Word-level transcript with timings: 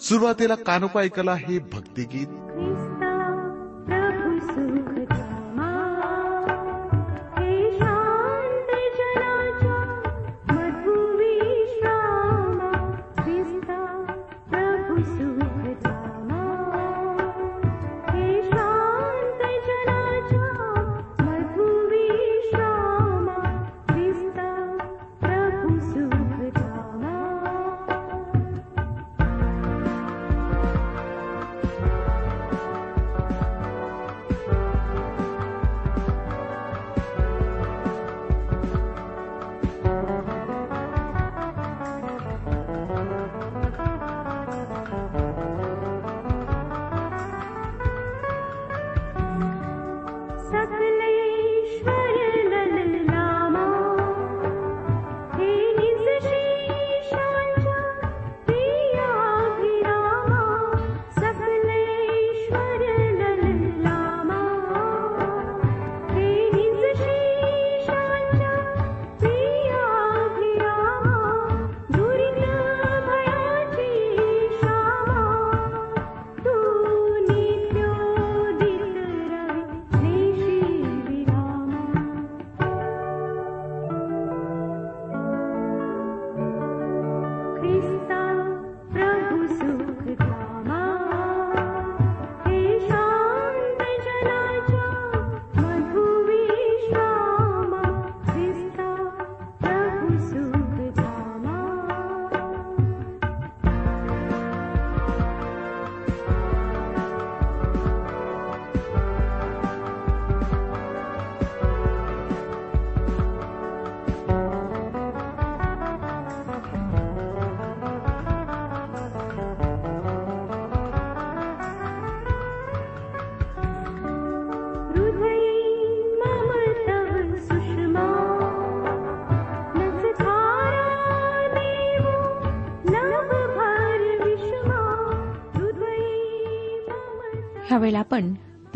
सुरुवातीला 0.00 0.54
कानोपा 0.54 1.00
ऐकला 1.00 1.34
हे 1.34 1.58
भक्तिगीत. 1.58 2.28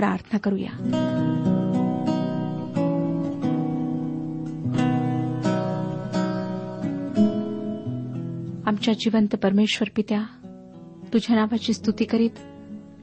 प्रार्थना 0.01 0.39
करूया. 0.39 0.71
आमच्या 8.67 8.95
जिवंत 8.95 9.37
परमेश्वर 9.43 9.91
पित्या 9.97 10.23
तुझ्या 11.13 11.37
नावाची 11.37 11.73
स्तुती 11.73 12.05
करीत 12.05 12.31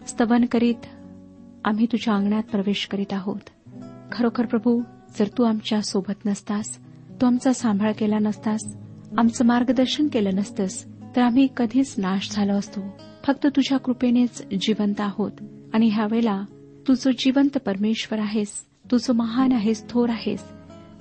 स्तवन 0.07 0.45
करीत 0.45 0.85
आम्ही 1.65 1.85
तुझ्या 1.85 2.13
अंगणात 2.13 2.43
प्रवेश 2.43 2.87
करीत 2.91 3.13
आहोत. 3.13 3.39
खरोखर 4.11 4.45
प्रभू 4.45 4.81
जर 5.19 5.27
तू 5.27 5.43
आमच्यासोबत 5.43 6.25
नसतास 6.25 6.79
तू 7.21 7.25
आमचा 7.25 7.53
सांभाळ 7.53 7.91
केला 7.91 8.17
नसतास 8.19 8.77
आमचं 9.17 9.45
मार्गदर्शन 9.45 10.07
केलं 10.07 10.35
नसतंस 10.35 10.85
तर 11.15 11.21
आम्ही 11.21 11.47
कधीच 11.57 11.95
नाश 11.97 12.29
झालो 12.31 12.53
असतो. 12.53 12.81
फक्त 13.27 13.47
तुझ्या 13.47 13.77
कृपेनेच 13.77 14.47
जिवंत 14.47 15.01
आहोत 15.01 15.31
आणि 15.73 15.87
ह्यावेळेला 15.87 16.41
तू 16.87 16.93
जो 16.93 17.11
जिवंत 17.19 17.57
परमेश्वर 17.57 18.19
आहेस 18.19 18.65
तू 18.91 18.97
जो 18.97 19.13
महान 19.13 19.51
आहेस 19.51 19.89
थोर 19.89 20.09
आहेस 20.09 20.43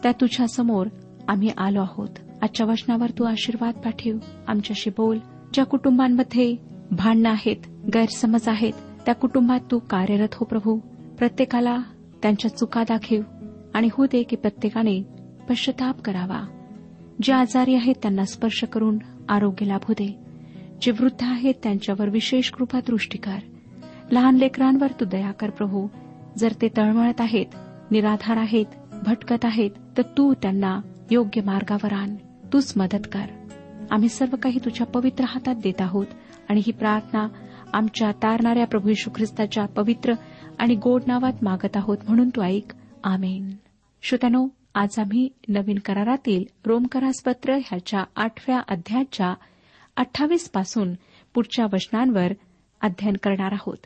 त्या 0.02 0.12
तुझ्या 0.12 0.46
समोर 0.48 0.86
आम्ही 1.28 1.50
आलो 1.56 1.82
आहोत. 1.82 2.08
आजच्या 2.42 2.66
वचनावर 2.66 3.10
तू 3.10 3.24
आशीर्वाद 3.24 3.74
पाठव. 3.74 4.10
आमच्याशी 4.46 4.90
बोल. 4.90 5.18
ज्या 5.54 5.64
कुटुंबांमध्ये 5.64 6.56
भांडणं 6.90 7.30
आहेत 7.30 7.56
गैरसमज 7.94 8.48
आहेत 8.48 8.72
त्या 9.06 9.14
कुटुंबात 9.14 9.60
तू 9.70 9.78
कार्यरत 9.78 10.28
हो 10.34 10.46
प्रभू. 10.46 10.78
प्रत्येकाला 11.18 11.78
त्यांच्या 12.22 12.56
चुका 12.56 12.82
दाखव 12.82 13.20
आणि 13.74 13.88
हो 13.92 14.06
दे 14.06 14.22
की 14.22 14.36
प्रत्येकाने 14.36 15.02
पश्चाताप 15.48 16.00
करावा. 16.00 16.46
जे 17.22 17.32
आजारी 17.32 17.74
आहेत 17.74 17.94
त्यांना 18.02 18.24
स्पर्श 18.24 18.64
करून 18.64 18.98
आरोग्य 19.28 19.66
लाभू 19.66 19.92
दे. 19.92 20.18
जे 20.82 20.90
वृद्ध 20.90 21.24
आहेत 21.24 21.54
त्यांच्यावर 21.62 22.08
विशेष 22.08 22.50
कृपा 22.50 22.80
दृष्टी 22.80 23.18
कर. 23.18 23.38
लहान 24.12 24.36
लेकरांवर 24.36 24.90
तू 25.00 25.04
दया 25.04 25.32
कर 25.32 25.50
प्रभू. 25.50 25.88
जर 26.38 26.52
ते 26.62 26.68
तळमळत 26.76 27.20
आहेत 27.20 27.46
निराधार 27.90 28.36
आहेत 28.36 28.66
भटकत 29.06 29.44
आहेत 29.44 29.70
तर 29.96 30.02
तू 30.02 30.34
त्यांना 30.34 30.80
योग्य 31.10 31.40
मार्गावर 31.40 31.92
आण. 31.92 32.14
तूच 32.52 32.72
मदत 32.76 33.06
कर. 33.12 33.26
आम्ही 33.90 34.08
सर्व 34.08 34.36
काही 34.36 34.58
तुझ्या 34.64 34.86
पवित्र 34.86 35.24
हातात 35.28 35.54
देत 35.54 35.80
आहोत 35.80 36.06
आणि 36.48 36.60
ही 36.66 36.72
प्रार्थना 36.72 37.28
आमच्या 37.72 38.12
तारणाऱ्या 38.12 38.66
प्रभू 38.66 38.88
यशू 38.88 39.10
ख्रिस्ताच्या 39.14 39.66
पवित्र 39.66 40.12
आणि 40.58 40.74
गोड 40.74 41.02
नावात 41.06 41.32
मागत 41.42 41.76
आहोत 41.76 41.98
म्हणून 42.08 42.28
तू 42.28 42.42
ऐक. 42.42 42.72
आमेन. 43.04 43.50
श्रोत्यानो 44.02 44.48
आज 44.74 44.98
आम्ही 44.98 45.28
नवीन 45.48 45.78
करारातील 45.78 46.44
रोमकरासपत्र 46.66 47.54
ह्याच्या 47.54 48.04
आठव्या 48.16 48.60
अध्यायाच्या 48.68 49.34
अठ्ठावीसपासून 49.96 50.94
पुढच्या 51.34 51.64
वचनांवर 51.72 52.32
अध्ययन 52.80 53.14
करणार 53.22 53.52
आहोत. 53.52 53.76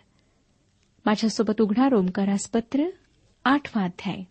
माझ्यासोबत 1.07 1.61
उघडा 1.61 1.89
रोमकरास 1.89 2.51
पत्र 2.51 2.85
आठवा 3.45 3.85
अध्याय. 3.85 4.23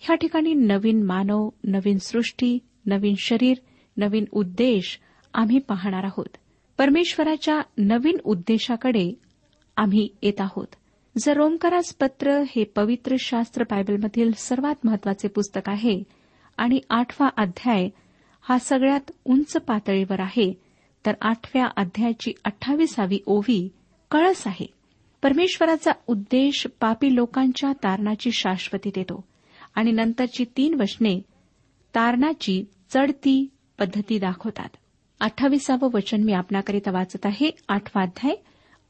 ह्या 0.00 0.16
ठिकाणी 0.16 0.54
नवीन 0.54 1.02
मानव 1.02 1.48
नवीन 1.64 1.98
सृष्टी 1.98 2.58
नवीन 2.86 3.14
शरीर 3.18 3.56
नवीन 3.96 4.24
उद्देश 4.32 5.00
आम्ही 5.34 5.58
पाहणार 5.58 6.04
आहोत. 6.04 6.36
परमेश्वराच्या 6.78 7.60
नवीन 7.78 8.16
उद्देशाकडे 8.24 9.12
आम्ही 9.76 10.08
येत 10.22 10.40
आहोत. 10.40 10.66
जर 11.18 11.36
रोमकारास 11.36 11.94
पत्र 11.94 12.42
हे 12.48 12.64
पवित्र 12.64 13.16
शास्त्र 13.18 13.62
बायबलमधील 13.62 14.30
सर्वात 14.36 14.74
महत्त्वाचे 14.84 15.28
पुस्तक 15.28 15.68
आहे 15.68 16.02
आणि 16.56 16.80
आठवा 16.90 17.28
अध्याय 17.36 17.88
हा 18.40 18.58
सगळ्यात 18.58 19.10
उंच 19.24 19.52
पातळीवर 19.52 20.20
आहे 20.20 20.52
तर 21.06 21.12
आठव्या 21.20 21.66
अध्यायाची 21.76 22.32
अठ्ठावीसावी 22.44 23.18
ओवी 23.26 23.68
कळस 24.10 24.46
आहे. 24.46 24.73
परमेश्वराचा 25.24 25.92
उद्देश 26.06 26.66
पापी 26.80 27.14
लोकांच्या 27.14 27.72
तारणाची 27.72 28.32
शाश्वती 28.32 28.90
देतो. 28.94 29.24
आणि 29.74 29.92
नंतरची 29.92 30.44
तीन 30.56 30.80
वचने 30.80 31.20
तारणाची 31.94 32.64
चढती 32.90 33.48
पद्धती 33.78 34.18
दाखवतात. 34.18 34.68
अठ्ठावीसावं 35.20 35.88
वचन 35.94 36.22
मी 36.22 36.32
आपणाकरिता 36.32 36.90
वाचत 36.90 37.26
आहे. 37.26 37.50
आठवा 37.68 38.02
अध्याय. 38.02 38.34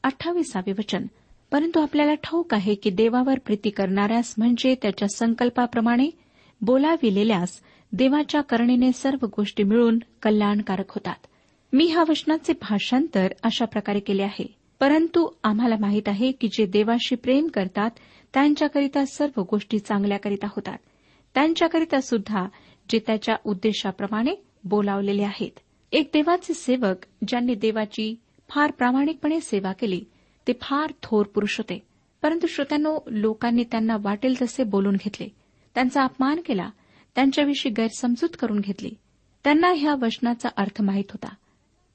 अठ्ठावीसावे 0.03 0.71
वचन. 0.71 1.05
परंतु 1.51 1.79
आपल्याला 1.79 2.13
ठाऊक 2.13 2.53
आहे 2.53 2.75
की 2.75 2.89
देवावर 2.89 3.39
प्रीती 3.39 3.69
करणाऱ्यास 3.69 4.35
म्हणजे 4.37 4.75
त्याच्या 4.81 5.07
संकल्पाप्रमाणे 5.15 6.09
बोलाविलेल्यास 6.61 7.61
देवाच्या 7.91 8.41
करणेने 8.41 8.91
सर्व 8.91 9.25
गोष्टी 9.37 9.63
मिळून 9.63 9.99
कल्याणकारक 10.21 10.89
होतात. 10.89 11.25
मी 11.73 11.85
ह्या 11.85 12.03
वचनाचे 12.09 12.53
भाषांतर 12.53 13.27
अशा 13.43 13.65
प्रकारे 13.65 13.99
केले 13.99 14.23
आहे. 14.23 14.64
परंतु 14.79 15.29
आम्हाला 15.43 15.75
माहीत 15.79 16.01
आहे 16.07 16.31
की 16.31 16.47
जे 16.47 16.65
देवाशी 16.65 17.15
प्रेम 17.15 17.47
करतात 17.47 17.89
त्यांच्याकरिता 18.33 19.05
सर्व 19.05 19.41
गोष्टी 19.51 19.79
चांगल्याकरिता 19.79 20.47
होतात. 20.47 20.77
त्यांच्याकरिता 21.33 22.01
सुद्धा 22.01 22.45
जे 22.89 22.99
त्याच्या 22.99 23.35
उद्देशाप्रमाणे 23.45 24.31
बोलावलेले 24.63 25.23
आहेत. 25.23 25.59
एक 25.91 26.09
देवाचे 26.13 26.53
सेवक 26.53 27.05
ज्यांनी 27.27 27.55
देवाची 27.55 28.15
फार 28.49 28.71
प्रामाणिकपणे 28.71 29.41
सेवा 29.41 29.71
केली 29.71 30.03
ते 30.47 30.53
फार 30.61 30.93
थोर 31.03 31.25
पुरुष 31.25 31.57
होते. 31.57 31.87
परंतु 32.21 32.47
श्रोत्यांनो 32.47 32.99
लोकांनी 33.07 33.63
त्यांना 33.63 33.97
वाटेल 33.99 34.41
तसे 34.41 34.63
बोलून 34.63 34.95
घेतले. 34.95 35.27
त्यांचा 35.75 36.03
अपमान 36.03 36.39
केला 36.45 36.69
त्यांच्याविषयी 37.15 37.71
गैरसमजूत 37.71 38.29
करून 38.39 38.59
घेतली. 38.59 38.91
त्यांना 39.43 39.73
ह्या 39.77 39.95
वचनाचा 40.01 40.49
अर्थ 40.57 40.81
माहीत 40.81 41.11
होता. 41.11 41.35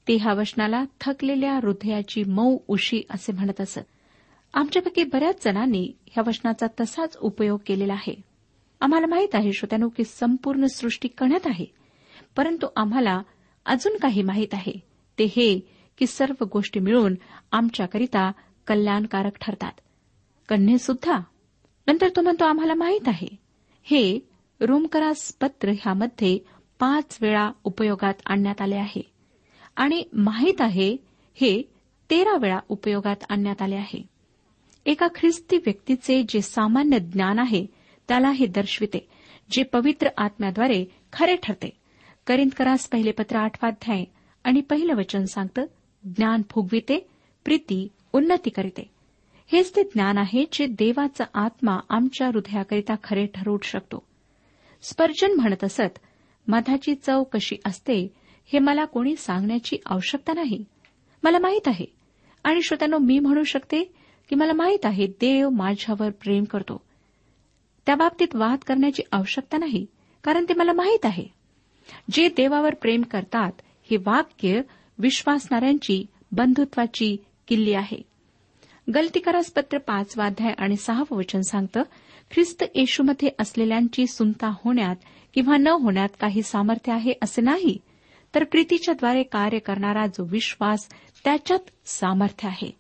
ते 0.09 0.17
ह्या 0.17 0.33
वचनाला 0.33 0.85
थकलेल्या 1.01 1.55
हृदयाची 1.55 2.25
मऊ 2.25 2.59
उशी 2.69 3.03
असे 3.11 3.33
म्हणत 3.33 3.61
असत. 3.61 3.79
आमच्यापैकी 4.55 5.05
बऱ्याच 5.05 5.45
जणांनी 5.45 5.93
ह्या 6.07 6.25
वचनाचा 6.27 6.67
तसाच 6.81 7.17
उपयोग 7.21 7.61
केलेला 7.67 7.93
आहे. 7.93 8.21
आम्हाला 8.81 9.07
माहीत 9.07 9.35
आहे 9.35 9.53
श्रोत्यानो 9.53 9.89
की 9.89 10.05
संपूर्ण 10.05 10.67
सृष्टी 10.67 11.09
कण्यात 11.09 11.47
आहे. 11.47 11.65
परंतु 12.37 12.67
आम्हाला 12.77 13.23
अजून 13.67 13.97
काही 13.97 14.23
माहीत 14.23 14.49
आहे. 14.53 14.73
ते 15.19 15.25
हे 15.25 15.61
की 15.99 16.07
सर्व 16.07 16.45
गोष्टी 16.53 16.81
मिळून 16.81 17.15
आमच्याकरिता 17.53 18.33
कल्याणकारक 18.67 19.33
ठरतात. 19.41 19.73
कन्येसुद्धा 20.49 21.19
नंतर 21.87 22.09
तो 22.09 22.21
म्हणतो 22.21 22.45
आम्हाला 22.45 22.75
माहीत 22.75 23.09
आहे. 23.09 23.29
हे 23.83 24.29
रोमकरास 24.61 25.37
पत्र 25.41 25.69
ह्यामध्ये 25.69 26.39
पाच 26.79 27.19
वेळा 27.21 27.51
उपयोगात 27.65 28.15
आणण्यात 28.27 28.63
आले 28.63 28.77
आहे. 28.77 29.20
आणि 29.81 30.05
माहीत 30.13 30.61
आहे 30.61 30.97
हे 31.35 31.63
तेरा 32.11 32.37
वेळा 32.37 32.59
उपयोगात 32.69 33.17
आणण्यात 33.29 33.63
आले 33.63 33.75
आहे. 33.75 34.03
एका 34.87 35.07
ख्रिस्ती 35.15 35.57
व्यक्तीचे 35.57 36.23
जे 36.29 36.41
सामान्य 36.41 36.99
ज्ञान 36.99 37.39
आहे 37.39 37.67
त्याला 38.09 38.31
हे 38.31 38.47
दर्शविते 38.47 39.09
जे 39.51 39.63
पवित्र 39.63 40.09
आत्म्याद्वारे 40.17 40.85
खरे 41.13 41.37
ठरते. 41.37 41.71
करिंदकरास 42.27 42.89
पहिले 42.89 43.11
पत्र 43.11 43.37
आठवाध्याय 43.37 44.05
आणि 44.45 44.61
पहिलं 44.61 44.95
वचन 44.95 45.25
सांगतं 45.25 45.65
ज्ञान 46.05 46.43
फुगविते 46.51 47.09
प्रीती 47.45 47.89
उन्नती 48.13 48.51
करीते. 48.51 48.91
हेच 49.53 49.77
ते 49.77 49.83
ज्ञान 49.83 50.19
आहे 50.19 50.45
जे 50.53 50.67
देवाचा 50.67 51.25
आत्मा 51.35 51.79
आमच्या 51.89 52.27
हृदयाकरिता 52.27 52.95
खरे 53.05 53.27
ठरवू 53.27 53.59
शकतो. 53.63 54.03
स्पर्जन 54.83 55.33
म्हणत 55.33 55.65
असत 55.65 55.99
मधाची 56.49 56.95
चव 56.95 57.23
कशी 57.23 57.57
असते 57.67 58.20
हे 58.53 58.59
मला 58.59 58.85
कोणी 58.85 59.17
सांगण्याची 59.17 59.77
आवश्यकता 59.87 60.33
नाही. 60.33 60.65
मला 61.23 61.39
माहीत 61.39 61.69
आहे. 61.69 61.87
आणि 62.45 62.63
श्रोत्यानो 62.63 62.99
मी 62.99 63.19
म्हणू 63.19 63.45
शकते 63.45 63.85
की 64.29 64.35
मला 64.35 64.53
माहीत 64.53 64.87
आहे 64.87 65.07
देव 65.07 65.49
माझ्यावर 65.49 66.11
प्रेम 66.11 66.45
करतो. 66.45 66.81
त्याबाबतीत 67.87 68.37
वाद 68.37 68.59
करण्याची 68.67 69.03
आवश्यकता 69.13 69.59
नाही 69.59 69.87
कारण 70.25 70.45
ते 70.49 70.55
मला 70.55 70.73
माहीत 70.73 71.07
आहे. 71.07 71.27
जे 72.11 72.29
देवावर 72.29 72.75
प्रेम 72.75 73.03
करतात 73.03 73.53
हे 73.91 73.97
वाक्य 73.97 74.61
विश्वासणाऱ्यांची 74.99 76.07
बंधुत्वाची 76.33 77.17
किल्ली 77.49 77.75
आहे. 77.75 78.03
गलतीकारास 78.95 79.51
पत्र 79.51 79.79
पाचवाध्याय 79.79 80.53
आणि 80.59 80.77
सहावं 80.77 81.17
वचन 81.17 81.41
सांगतं 81.41 81.83
ख्रिस्त 82.31 82.65
येशूमध्ये 82.75 83.29
असलेल्यांची 83.39 84.07
सुनता 84.07 84.49
होण्यात 84.65 84.97
किंवा 85.35 85.57
न 85.57 85.67
होण्यात 85.67 86.09
काही 86.21 86.43
सामर्थ्य 86.43 86.93
आहे 86.93 87.13
असे 87.23 87.41
नाही 87.43 87.79
तर 88.35 88.45
प्रीतीच्याद्वारे 88.45 89.23
कार्य 89.23 89.59
करणारा 89.59 90.07
जो 90.07 90.25
विश्वास 90.31 90.89
त्याच्यात 91.25 91.89
सामर्थ्य 91.89 92.49
आहे. 92.49 92.77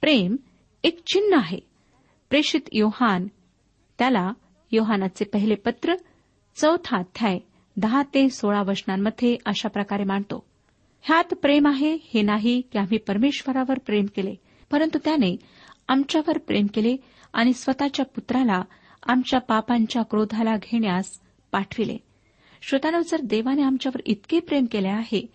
प्रेम 0.00 0.36
एक 0.82 1.02
चिन्ह 1.06 1.38
आहे. 1.38 1.60
प्रेषित 2.30 2.60
योहान 2.72 3.26
त्याला 3.98 4.32
योहानाचे 4.72 5.24
पहिले 5.24 5.54
पत्र 5.54 5.94
चौथा 6.56 6.96
अध्याय 6.96 7.38
दहा 7.76 8.02
ते 8.02 8.28
सोळा 8.28 8.62
वचनांमध्ये 8.62 9.36
अशा 9.46 9.68
प्रकारे 9.68 10.04
मांडतो. 10.04 10.44
ह्यात 11.02 11.34
प्रेम 11.34 11.68
आहे 11.68 11.98
हे 12.14 12.22
नाही 12.22 12.60
की 12.60 12.78
आम्ही 12.78 12.98
परमेश्वरावर 12.98 13.78
प्रेम 13.78 14.06
केले 14.16 14.34
परंतु 14.70 14.98
त्याने 15.04 15.36
आमच्यावर 15.88 16.38
प्रेम 16.38 16.66
केले 16.66 16.96
आणि 17.32 17.52
स्वतःच्या 17.52 18.04
पुत्राला 18.04 18.62
आमच्या 19.06 19.40
पापांच्या 19.40 20.02
क्रोधाला 20.02 20.56
घेण्यास 20.56 21.20
पाठविले. 21.52 21.96
श्रोतानो 22.66 23.00
जर 23.00 23.20
देवाने 23.20 23.62
आमच्यावर 23.62 24.02
इतके 24.06 24.40
प्रेम 24.40 24.66
केले 24.66 24.88
आहे 24.88 25.26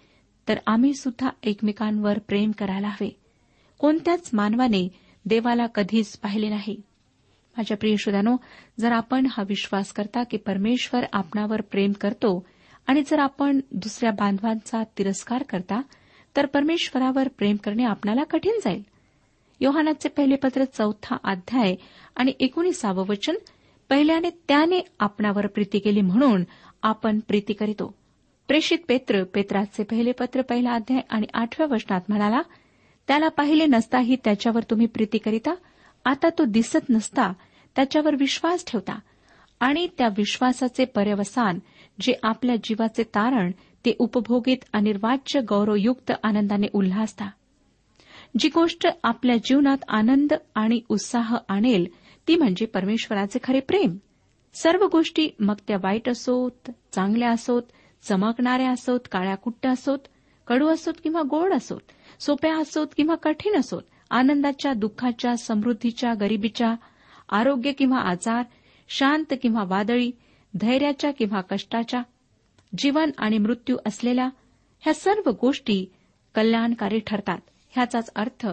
तर 0.47 0.57
आम्ही 0.67 0.93
सुद्धा 0.93 1.29
एकमेकांवर 1.43 2.19
प्रेम 2.19 2.51
करायला 2.51 2.87
हवे. 2.87 3.15
कोणत्याच 3.79 4.29
मानवाने 4.33 4.89
देवाला 5.25 5.67
कधीच 5.67 6.17
पाहिले 6.17 6.49
नाही. 6.49 6.81
माझ्या 7.57 7.77
प्रिय 7.77 7.95
श्रोतानो 7.95 8.37
जर 8.79 8.91
आपण 8.91 9.25
हा 9.25 9.43
विश्वास 9.47 9.93
करता 9.93 10.23
की 10.23 10.37
परमेश्वर 10.37 11.01
आपणावर 11.13 11.61
प्रेम 11.61 11.91
करतो 11.91 12.45
आणि 12.87 13.01
जर 13.01 13.19
आपण 13.19 13.59
दुसऱ्या 13.71 14.11
बांधवांचा 14.11 14.83
तिरस्कार 14.97 15.43
करता 15.43 15.81
तर 16.37 16.45
परमेश्वरावर 16.45 17.27
प्रेम 17.27 17.55
करणे 17.55 17.83
आपणाला 17.83 18.23
कठीण 18.23 18.59
जाईल. 18.65 18.83
योहानाचे 19.59 20.09
पहिले 20.09 20.35
पत्र 20.35 20.63
चौथा 20.63 21.17
अध्याय 21.23 21.75
आणि 22.15 22.33
एकोणीसावं 22.39 23.05
वचन 23.07 23.35
पहिल्याने 23.89 24.29
त्याने 24.29 24.79
आपणावर 24.99 25.47
प्रीती 25.47 25.79
केली 25.79 26.01
म्हणून 26.01 26.43
आपण 26.83 27.19
प्रीती 27.19 27.53
करीतो. 27.53 27.95
प्रेषित 28.47 28.77
पेत्र 28.87 29.23
पेत्राचे 29.23 29.83
पहिले 29.83 30.11
पत्र 30.11 30.41
पहिला 30.41 30.71
अध्याय 30.71 31.01
आणि 31.09 31.27
आठव्या 31.33 31.67
वचनात 31.71 32.01
म्हणाला 32.09 32.41
त्याला 33.07 33.27
पाहिले 33.27 33.65
नसताही 33.65 34.15
त्याच्यावर 34.23 34.61
तुम्ही 34.69 34.87
प्रीती 34.87 35.17
करीता 35.17 35.53
आता 36.05 36.29
तो 36.29 36.45
दिसत 36.45 36.89
नसता 36.89 37.33
त्याच्यावर 37.75 38.15
विश्वास 38.15 38.65
ठेवता. 38.67 38.99
आणि 39.59 39.87
त्या 39.97 40.07
विश्वासाचे 40.07 40.85
पर्यवसान 40.85 41.59
जे 42.01 42.13
आपल्या 42.23 42.55
जीवाचे 42.55 43.03
तारण 43.03 43.51
ते 43.85 43.95
उपभोगीत 43.99 44.57
अनिर्वाच्य 44.73 45.41
गौरवयुक्त 45.41 46.11
आनंदाने 46.23 46.67
उल्हासता. 46.73 47.29
जी 48.39 48.49
गोष्ट 48.49 48.87
आपल्या 49.03 49.37
जीवनात 49.37 49.77
आनंद 49.87 50.33
आणि 50.55 50.81
उत्साह 50.89 51.37
आणेल 51.47 51.87
ती 52.27 52.35
म्हणजे 52.35 52.65
परमेश्वराचे 52.65 53.39
खरे 53.43 53.59
प्रेम. 53.59 53.97
सर्व 54.63 54.87
गोष्टी 54.87 55.29
मग 55.39 55.53
त्या 55.67 55.77
वाईट 55.77 56.09
असोत 56.09 56.71
चांगल्या 56.91 57.29
असोत 57.31 57.61
चमकणाऱ्या 58.03 58.71
असोत 58.71 58.99
काळ्या 59.11 59.35
कुट्ट्या 59.35 59.71
असोत 59.71 59.99
कडू 60.47 60.67
असोत 60.67 60.93
किंवा 61.03 61.21
गोड 61.29 61.53
असोत 61.53 61.79
सोप्या 62.21 62.57
असोत 62.57 62.87
किंवा 62.97 63.15
कठीण 63.15 63.59
असोत 63.59 63.81
आनंदाच्या 64.09 64.73
दुःखाच्या 64.73 65.37
समृद्धीच्या 65.37 66.13
गरिबीच्या 66.13 66.75
आरोग्य 67.29 67.71
किंवा 67.71 67.97
आजार 67.97 68.43
शांत 68.89 69.33
किंवा 69.41 69.63
वादळी 69.67 70.11
धैर्याच्या 70.61 71.11
किंवा 71.11 71.41
कष्टाच्या 71.41 72.01
जीवन 72.77 73.11
आणि 73.17 73.37
मृत्यू 73.37 73.77
असलेल्या 73.85 74.29
ह्या 74.79 74.93
सर्व 74.93 75.31
गोष्टी 75.41 75.85
कल्याणकारी 76.35 76.99
ठरतात. 77.07 77.37
ह्याचाच 77.69 78.09
अर्थ 78.15 78.47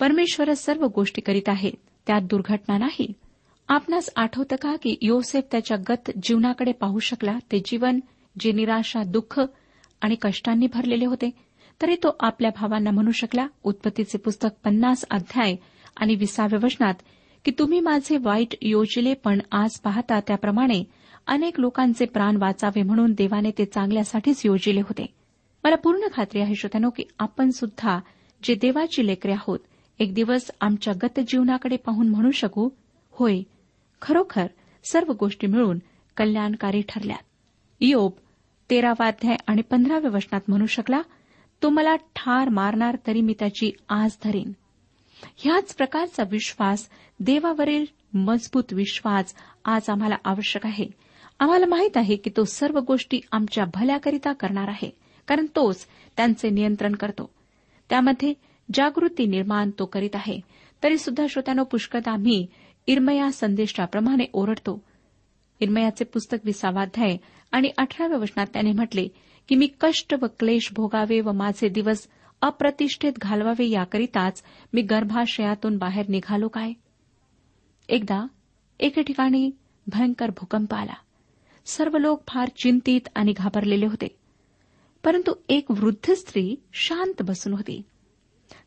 परमेश्वर 0.00 0.52
सर्व 0.52 0.86
गोष्टी 0.94 1.20
करीत 1.20 1.48
आहेत. 1.48 1.72
त्यात 2.06 2.20
दुर्घटना 2.22 2.78
नाही. 2.78 3.12
आपणास 3.68 4.08
आठवतं 4.16 4.56
का 4.56 4.74
की 4.82 4.94
योसेफ 5.02 5.44
त्याच्या 5.50 5.76
गत 5.88 6.10
जीवनाकडे 6.22 6.72
पाहू 6.72 6.98
शकला? 6.98 7.36
ते 7.52 7.58
जीवन 7.58 7.98
जे 8.40 8.52
निराशा 8.52 9.02
दुःख 9.02 9.40
आणि 10.02 10.16
कष्टांनी 10.22 10.66
भरलेले 10.66 11.04
होते 11.04 11.30
तरी 11.82 11.94
तो 11.94 12.16
आपल्या 12.20 12.50
भावांना 12.56 12.90
म्हणू 12.90 13.10
शकला 13.10 13.46
उत्पत्तीचे 13.64 14.18
पुस्तक 14.18 14.48
पन्नास 14.64 15.04
अध्याय 15.10 15.54
आणि 15.96 16.14
विसाव्या 16.14 16.58
वचनात 16.62 16.94
की 17.44 17.50
तुम्ही 17.58 17.80
माझे 17.80 18.16
वाईट 18.16 18.54
योजले 18.62 19.14
पण 19.14 19.40
आज 19.52 19.78
पाहता 19.80 20.20
त्याप्रमाणे 20.20 20.82
अनेक 21.26 21.60
लोकांचे 21.60 22.04
प्राण 22.04 22.36
वाचावे 22.36 22.82
म्हणून 22.82 23.12
देवाने 23.12 23.50
ते 23.58 23.64
चांगल्यासाठीच 23.64 24.40
योजिले 24.46 24.80
होते. 24.80 25.06
मला 25.64 25.76
पूर्ण 25.76 26.08
खात्री 26.12 26.40
आहे 26.40 26.54
श्रोत्यानो 26.54 26.90
की 26.90 27.02
आपण 27.18 27.50
सुद्धा 27.50 27.98
जे 28.42 28.54
देवाची 28.54 29.06
लेकरे 29.06 29.32
आहोत 29.32 29.58
एक 29.98 30.14
दिवस 30.14 30.50
आमच्या 30.60 30.94
गत 31.02 31.20
जीवनाकडे 31.20 31.76
पाहून 31.76 32.08
म्हणू 32.08 32.30
शकू 32.30 32.68
होय 33.10 33.40
खरोखर 34.02 34.46
सर्व 34.90 35.12
गोष्टी 35.12 35.46
मिळून 35.46 35.78
कल्याणकारी 36.16 36.82
ठरल्या. 36.88 37.16
योब 37.80 38.12
तेरावाध्याय 38.70 39.36
आणि 39.46 39.62
पंधराव्या 39.62 40.10
वचनात 40.10 40.40
म्हणू 40.48 40.66
शकला 40.66 41.02
तो 41.62 41.68
मला 41.68 41.96
ठार 41.96 42.48
मारणार 42.48 42.96
तरी 43.06 43.20
मी 43.20 43.34
त्याची 43.38 43.72
आज 43.88 44.10
धरीन. 44.24 44.52
ह्याच 45.36 45.74
प्रकारचा 45.74 46.22
विश्वास 46.30 46.88
देवावरील 47.20 47.84
मजबूत 48.14 48.64
विश्वास 48.72 49.34
आज 49.64 49.90
आम्हाला 49.90 50.14
आवश्यक 50.24 50.66
आहे. 50.66 50.88
आम्हाला 51.40 51.66
माहीत 51.66 51.96
आहे 51.96 52.16
की 52.16 52.30
तो 52.36 52.44
सर्व 52.44 52.80
गोष्टी 52.80 53.20
आमच्या 53.32 53.64
भल्याकरिता 53.74 54.32
करणार 54.32 54.68
आहे 54.68 54.90
कारण 55.26 55.46
तोच 55.56 55.86
त्यांचे 56.16 56.50
नियंत्रण 56.50 56.92
करतो. 56.92 57.30
त्यामध्ये 57.90 58.34
जागृती 58.74 59.26
निर्माण 59.26 59.70
तो 59.78 59.84
करीत 59.84 60.10
आहे. 60.14 60.40
तरी 60.82 60.98
सुद्धा 60.98 61.26
श्रोत्यानो 61.30 61.64
पुष्कळ 61.64 62.00
आम्ही 62.06 62.46
इरमया 62.88 63.30
संदेशाप्रमाणे 63.30 64.24
ओरडतो. 64.32 64.84
इरमयाचे 65.60 66.04
पुस्तक 66.04 66.36
विसावाध्याय 66.44 67.16
आणि 67.52 67.70
अठराव्या 67.78 68.18
वचनात 68.18 68.46
त्याने 68.46 68.72
म्हटले 68.72 69.08
की 69.48 69.54
मी 69.54 69.68
कष्ट 69.80 70.14
व 70.14 70.26
क्लेश 70.38 70.68
भोगावे 70.72 71.20
व 71.20 71.32
माझे 71.32 71.68
दिवस 71.68 72.08
अप्रतिष्ठित 72.42 73.12
घालवावे 73.18 73.68
याकरिताच 73.68 74.42
मी 74.72 74.82
गर्भाशयातून 74.82 75.78
बाहेर 75.78 76.08
निघालो 76.08 76.48
काय? 76.48 76.72
एकदा 77.88 78.26
एके 78.80 79.02
ठिकाणी 79.02 79.50
भयंकर 79.86 80.30
भूकंप 80.30 80.74
आला. 80.74 80.94
सर्व 81.66 81.96
लोक 81.96 82.22
फार 82.28 82.48
चिंतित 82.48 83.08
आणि 83.14 83.32
घाबरलेले 83.32 83.86
होते. 83.86 84.16
परंतु 85.04 85.32
एक 85.48 85.70
वृद्ध 85.70 86.12
स्त्री 86.12 86.56
शांत 86.72 87.22
बसून 87.22 87.52
होती. 87.52 87.82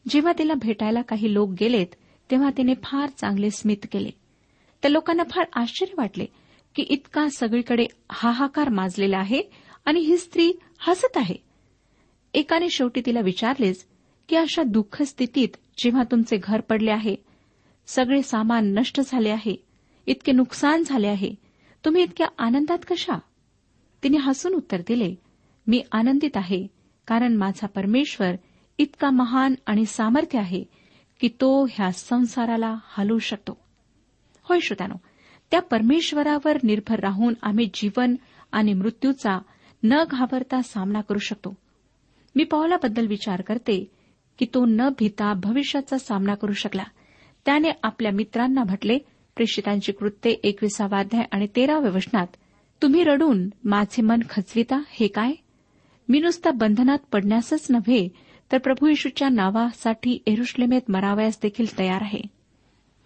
जेव्हा 0.09 0.33
तिला 0.37 0.53
भेटायला 0.53 1.01
काही 1.01 1.33
लोक 1.33 1.49
गेलेत 1.59 1.95
तेव्हा 2.31 2.49
तिने 2.57 2.73
फार 2.83 3.09
चांगले 3.09 3.49
स्मित 3.49 3.85
केले. 3.91 4.09
त्या 4.81 4.91
लोकांना 4.91 5.23
फार 5.31 5.45
आश्चर्य 5.53 5.93
वाटले 5.97 6.25
की 6.75 6.83
इतका 6.83 7.27
सगळीकडे 7.29 7.85
हाहाकार 8.11 8.69
माजलेला 8.69 9.17
आहे 9.17 9.41
आणि 9.85 9.99
ही 9.99 10.17
स्त्री 10.17 10.51
हसत 10.79 11.17
आहे. 11.17 11.35
एकाने 12.33 12.69
शेवटी 12.69 13.01
तिला 13.05 13.19
विचारलेच 13.19 13.85
की 14.29 14.35
अशा 14.35 14.63
दुःख 14.63 15.01
स्थितीत 15.01 15.57
जेव्हा 15.77 16.03
तुमचे 16.03 16.37
घर 16.43 16.61
पडले 16.61 16.91
आहे 16.91 17.15
सगळे 17.87 18.21
सामान 18.21 18.73
नष्ट 18.73 19.01
झाले 19.05 19.29
आहे 19.29 19.55
इतके 20.07 20.31
नुकसान 20.31 20.83
झाले 20.83 21.07
आहे 21.07 21.35
तुम्ही 21.85 22.03
इतक्या 22.03 22.27
आनंदात 22.37 22.77
कशा? 22.89 23.19
तिने 24.03 24.17
हसून 24.17 24.53
उत्तर 24.53 24.81
दिले 24.87 25.15
मी 25.67 25.81
आनंदित 25.91 26.37
आहे 26.37 26.67
कारण 27.07 27.35
माझा 27.35 27.67
परमेश्वर 27.67 28.35
इतका 28.77 29.09
महान 29.09 29.55
आणि 29.65 29.85
सामर्थ्य 29.85 30.39
आहे 30.39 30.63
की 31.21 31.27
तो 31.27 31.65
ह्या 31.65 31.91
संसाराला 31.91 32.75
हलवू 32.97 33.19
शकतो. 33.19 33.57
होय 34.43 34.59
श्रोत्यानो 34.59 34.95
त्या 35.51 35.61
परमेश्वरावर 35.61 36.57
निर्भर 36.63 36.99
राहून 36.99 37.33
आम्ही 37.41 37.69
जीवन 37.73 38.15
आणि 38.51 38.73
मृत्यूचा 38.73 39.39
न 39.83 40.03
घाबरता 40.09 40.61
सामना 40.61 41.01
करू 41.01 41.19
शकतो. 41.19 41.57
मी 42.35 42.43
पावलाबद्दल 42.43 43.07
विचार 43.07 43.41
करते 43.41 43.91
की 44.39 44.45
तो 44.53 44.65
न 44.65 44.81
भीता 44.89 45.33
भविष्याचा 45.33 45.97
सामना 45.97 46.35
करू 46.35 46.53
शकला. 46.53 46.83
त्याने 47.45 47.69
आपल्या 47.83 48.11
मित्रांना 48.11 48.63
म्हटले 48.63 48.97
प्रेषितांची 49.35 49.91
कृत्ये 49.91 50.31
एकविसावाध्याय 50.31 51.23
आणि 51.31 51.47
तेराव्या 51.55 51.91
वचनात 51.91 52.27
तुम्ही 52.81 53.03
रडून 53.03 53.49
माझे 53.63 54.01
मन 54.01 54.19
खचविता 54.29 54.81
हे 54.87 55.07
काय? 55.07 55.31
मी 56.09 56.19
नुसता 56.19 56.51
बंधनात 56.51 56.97
पडण्यासच 57.11 57.67
नव्हे 57.69 58.30
तर 58.51 58.57
प्रभू 58.57 58.87
येशूच्या 58.87 59.29
नावासाठी 59.29 60.23
एरुश्लेमेत 60.27 60.81
मरावयास 60.89 61.39
देखील 61.43 61.79
तयार 61.79 62.01
आहे. 62.01 62.21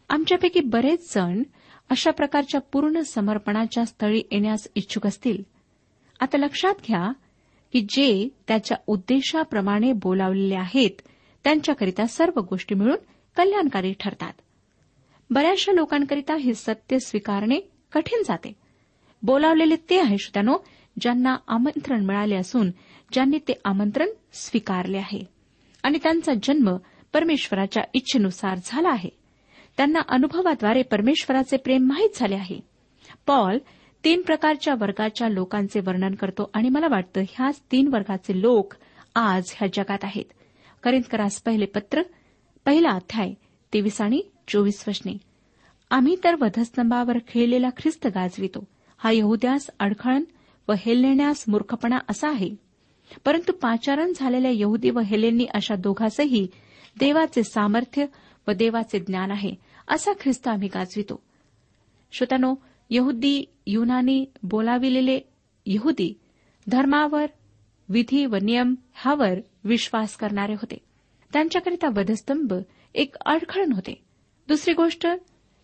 आमच्यापैकी 0.10 0.60
बरेच 0.60 1.16
जण 1.16 1.44
अशा 1.90 2.12
प्रकारच्या 2.12 2.62
पूर्ण 2.62 3.00
समर्पणाच्या 3.00 3.86
स्थळी 3.86 4.22
येण्यास 4.32 4.68
इच्छुक 4.75 5.08
असतील. 5.08 5.44
आता 6.20 6.38
लक्षात 6.38 6.74
घ्या 6.88 7.12
की 7.74 7.82
जे 7.82 8.30
त्याच्या 8.48 8.78
उद्देशाप्रमाणे 8.88 9.94
बोलावलेले 9.94 10.56
आहेत 10.56 11.02
त्यांच्याकरिता 11.44 12.06
सर्व 12.06 12.40
गोष्टी 12.40 12.75
मिळून 12.75 12.98
कल्याणकारी 13.38 13.94
ठरतात. 14.00 14.34
बऱ्याचशा 15.30 15.72
लोकांकरिता 15.72 16.36
हे 16.36 16.54
सत्य 16.54 17.00
स्वीकारणे 17.00 17.60
कठीण 17.92 18.24
जाते. 18.24 18.54
बोलावलेले 19.22 19.75
ते 19.90 20.00
आहे 20.00 20.18
श्रोत्यानो 20.18 20.58
ज्यांना 21.02 21.36
आमंत्रण 21.48 22.06
मिळाले 22.06 22.36
असून 22.36 22.72
ज्यांनी 23.14 23.38
ते 23.38 23.54
आमंत्रण 23.66 24.08
स्वीकारले 24.34 24.98
आहे. 24.98 25.35
आणि 25.86 25.98
त्यांचा 26.04 26.34
जन्म 26.44 26.77
परमेश्वराच्या 27.13 27.84
इच्छेनुसार 27.94 28.58
झाला 28.65 28.89
आहे. 28.89 29.10
त्यांना 29.77 30.00
अनुभवाद्वारे 30.08 30.84
परमेश्वराचे 30.84 31.58
प्रेम 31.58 31.88
माहीत 31.88 32.10
झाले 32.15 32.36
आहे. 32.36 32.60
पॉल 33.27 33.58
तीन 34.04 34.22
प्रकारच्या 34.22 34.74
वर्गाच्या 34.74 35.30
लोकांचे 35.30 35.80
वर्णन 35.80 36.15
करतो 36.15 36.51
आणि 36.54 36.70
मला 36.70 36.88
वाटतं 36.88 37.22
ह्याच 37.22 37.62
तीन 37.72 37.88
वर्गाचे 37.88 38.42
लोक 38.42 38.74
आज 39.15 39.44
ह्या 39.58 39.68
जगात 39.74 39.98
आहेत. 40.04 40.25
करिंदकरास 40.84 41.42
पहिले 41.42 41.65
पत्र 41.65 42.01
पहिला 42.65 42.89
अध्याय 42.89 43.34
तेवीस 43.74 44.01
आणि 44.01 44.22
चोवीस 44.48 44.84
वशने 44.88 45.18
आम्ही 45.89 46.15
तर 46.24 46.36
वधस्तंभावर 46.36 47.18
खेळलेला 47.27 47.70
ख्रिस्त 47.70 48.08
गाजवितो. 48.08 48.68
हा 48.98 49.12
यहुद्यास 49.12 49.70
अडखळण 49.80 50.24
व 50.68 50.74
हेलण्यास 50.77 51.46
मूर्खपणा 51.48 51.98
असा 52.10 52.30
आहे. 52.30 52.65
परंतु 53.26 53.52
पाचारण 53.52 54.12
झालेल्या 54.16 54.52
यहुदी 54.54 54.90
व 54.90 55.00
हेलेंनी 55.00 55.46
अशा 55.54 55.76
दोघांचही 55.76 56.48
देवाचे 57.00 57.44
सामर्थ्य 57.44 58.06
व 58.48 58.52
देवाचे 58.52 59.00
ज्ञान 59.00 59.32
आहे 59.32 59.56
असा 59.88 60.12
ख्रिस्त 60.20 60.48
आम्ही 60.48 60.68
गाजवितो. 60.68 61.24
श्रोतानो 62.12 62.56
यहुदी 62.90 63.46
युनानी 63.68 64.26
बोलाविलेले 64.44 65.20
यहुदी 65.66 66.14
धर्मावर 66.68 67.26
विधी 67.90 68.26
व 68.26 68.36
नियम 68.36 68.76
ह्यावर 68.94 69.40
विश्वास 69.64 70.18
करणारे 70.18 70.54
होते. 70.54 70.78
त्यांच्याकरिता 71.34 71.88
वधस्तंभ 71.88 72.54
एक 72.96 73.16
अडखळण 73.26 73.72
होते. 73.72 74.04
दुसरी 74.48 74.74
गोष्ट 74.74 75.08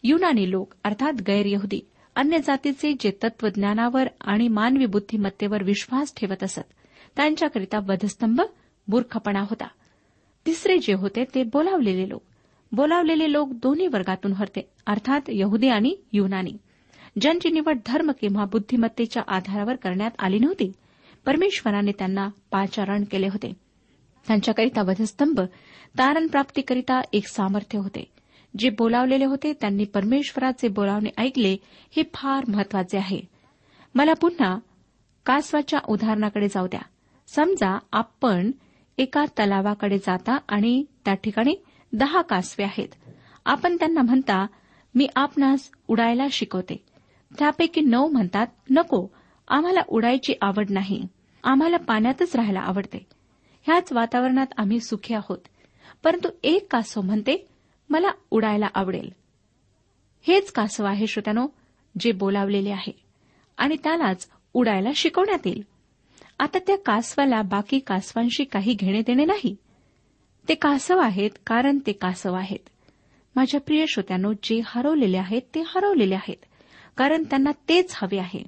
युनानी 0.04 0.52
लोक 0.52 0.74
अर्थात 0.84 1.14
गैरयहुदी 1.14 1.82
अन्य 2.16 2.38
जातीचे 2.38 2.94
जे 2.94 3.12
तत्वज्ञानावर 3.24 4.08
आणि 4.22 4.48
मानवी 4.48 4.86
बुद्धिमत्तेवर 4.86 5.64
विश्वास 5.64 6.14
ठेवत 6.18 6.44
असत 6.44 6.74
त्यांच्याकरिता 7.16 7.80
वधस्तंभ 7.80 8.42
मूर्खपणा 8.88 9.42
होता. 9.42 9.68
तिसरे 10.46 10.78
जे 10.78 10.94
होते 10.94 11.24
ते 11.36 11.44
बोलावलेले 11.44 12.10
लोक. 12.10 12.24
बोलावलेले 12.72 13.32
लोक 13.32 13.50
दोन्ही 13.52 13.88
वर्गातून 13.88 14.34
होते 14.34 14.70
अर्थात 14.88 15.22
यहुदी 15.28 15.68
आणि 15.68 15.96
युनानी. 16.14 16.58
ज्यांची 17.22 17.50
निवड 17.50 17.78
धर्म 17.86 18.12
किंवा 18.12 18.46
बुद्धिमत्तेच्या 18.46 19.24
आधारावर 19.28 19.76
करण्यात 19.76 20.12
आली 20.20 20.40
नव्हती 20.40 20.72
परमेश्वराने 21.26 21.92
त्यांना 21.92 22.28
पाचारण 22.52 23.04
केले 23.04 23.28
होते. 23.28 23.54
त्यांच्याकरिता 24.28 24.82
वधस्तंभ 24.82 25.40
तारण 26.00 26.28
प्राप्तीकरिता 26.28 27.02
एक 27.14 27.28
सामर्थ्य 27.28 27.80
होते. 27.80 28.12
जे 28.58 28.70
बोलावलेले 28.70 29.26
होते 29.26 29.54
त्यांनी 29.54 29.84
परमेश्वराचे 29.84 30.68
बोलावणे 30.68 31.10
ऐकले 31.18 31.58
हे 31.96 32.04
फार 32.14 32.44
महत्त्वाचे 32.48 32.98
आहे. 32.98 33.22
मला 33.96 34.14
पुन्हा 34.14 34.60
कासवाच्या 35.26 35.80
उदाहरणाकडे 35.88 36.48
जाऊ 36.48 36.68
द्या. 36.68 36.82
समजा 37.36 37.80
आपण 37.92 38.52
एका 38.98 39.26
तलावाकडे 39.26 39.98
जाता 39.98 40.38
आणि 40.50 40.84
त्या 41.06 41.14
ठिकाणी 41.14 41.56
दहा 41.94 42.22
कासवे 42.22 42.64
आहेत. 42.64 42.88
आपण 43.46 43.76
त्यांना 43.76 44.02
म्हणता 44.02 44.46
मी 44.96 45.08
आपणास 45.16 45.72
उडायला 45.88 46.28
शिकवते. 46.32 46.86
त्यापैकी 47.40 47.82
नऊ 47.82 48.08
म्हणतात 48.08 48.48
नको 48.70 49.08
आम्हाला 49.48 49.80
उडायची 49.88 50.34
आवड 50.42 50.66
नाही. 50.70 51.08
आम्हाला 51.44 51.78
पाण्यातच 51.78 52.36
राहायला 52.36 52.60
आवडते. 52.60 53.08
ह्याच 53.64 53.94
वातावरणात 53.94 54.48
आम्ही 54.58 54.80
सुखी 54.80 55.14
आहोत. 55.14 55.38
परंतु 56.04 56.30
एक 56.44 56.68
कासव 56.72 57.02
म्हणते 57.02 57.48
मला 57.90 58.12
उडायला 58.32 58.68
आवडेल. 58.74 59.10
हेच 60.22 60.52
कासव 60.52 60.86
आहे 60.86 61.08
श्रोत्यानो 61.08 61.48
जे 62.00 62.12
बोलावलेले 62.12 62.72
आहे. 62.72 63.00
आणि 63.58 63.76
त्यालाच 63.84 64.30
उडायला 64.54 64.90
शिकवण्यात 64.96 65.48
येईल. 65.48 65.71
आता 66.42 66.60
त्या 66.60 66.78
कासवाला 66.78 67.42
बाकी 67.42 67.80
कासवांशी 67.80 68.44
काही 68.44 68.74
घेणे 68.74 69.02
देणे 69.02 69.26
नाही. 69.26 69.56
ते 70.50 70.56
कासव 70.56 70.98
आहेत 70.98 71.30
कारण 71.48 71.80
ते 71.88 71.92
कासव 71.92 72.34
आहेत. 72.34 72.70
माझ्या 73.36 73.60
प्रिय 73.62 73.86
श्रोत्यानो 73.88 74.34
जे 74.44 74.62
हरवलेले 74.66 75.18
आहेत 75.18 75.42
ते 75.56 75.64
हरवलेले 75.68 76.16
आहेत 76.16 76.38
कारण 76.98 77.24
त्यांना 77.24 77.52
तेच 77.70 77.92
हवे 77.96 78.18
आहे. 78.18 78.44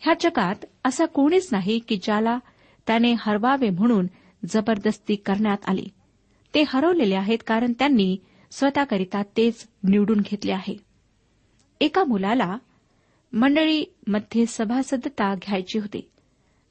ह्या 0.00 0.14
जगात 0.20 0.54
असा 0.84 1.06
कोणीच 1.06 1.48
नाही 1.52 1.78
की 1.78 1.96
ज्याला 1.96 2.38
त्याने 2.86 3.14
हरवावे 3.18 3.70
म्हणून 3.70 4.06
जबरदस्ती 4.48 5.16
करण्यात 5.16 5.58
आली. 5.66 5.88
ते 6.54 6.64
हरवलेले 6.68 7.14
आहेत 7.14 7.38
कारण 7.46 7.72
त्यांनी 7.72 8.16
स्वतःकरिता 8.50 9.22
तेच 9.22 9.68
निवडून 9.82 10.20
घेतले 10.20 10.52
आहे. 10.52 10.76
एका 11.80 12.04
मुलाला 12.04 12.56
मंडळीमध्ये 13.32 14.46
सभासदता 14.46 15.34
घ्यायची 15.34 15.78
होती. 15.78 16.10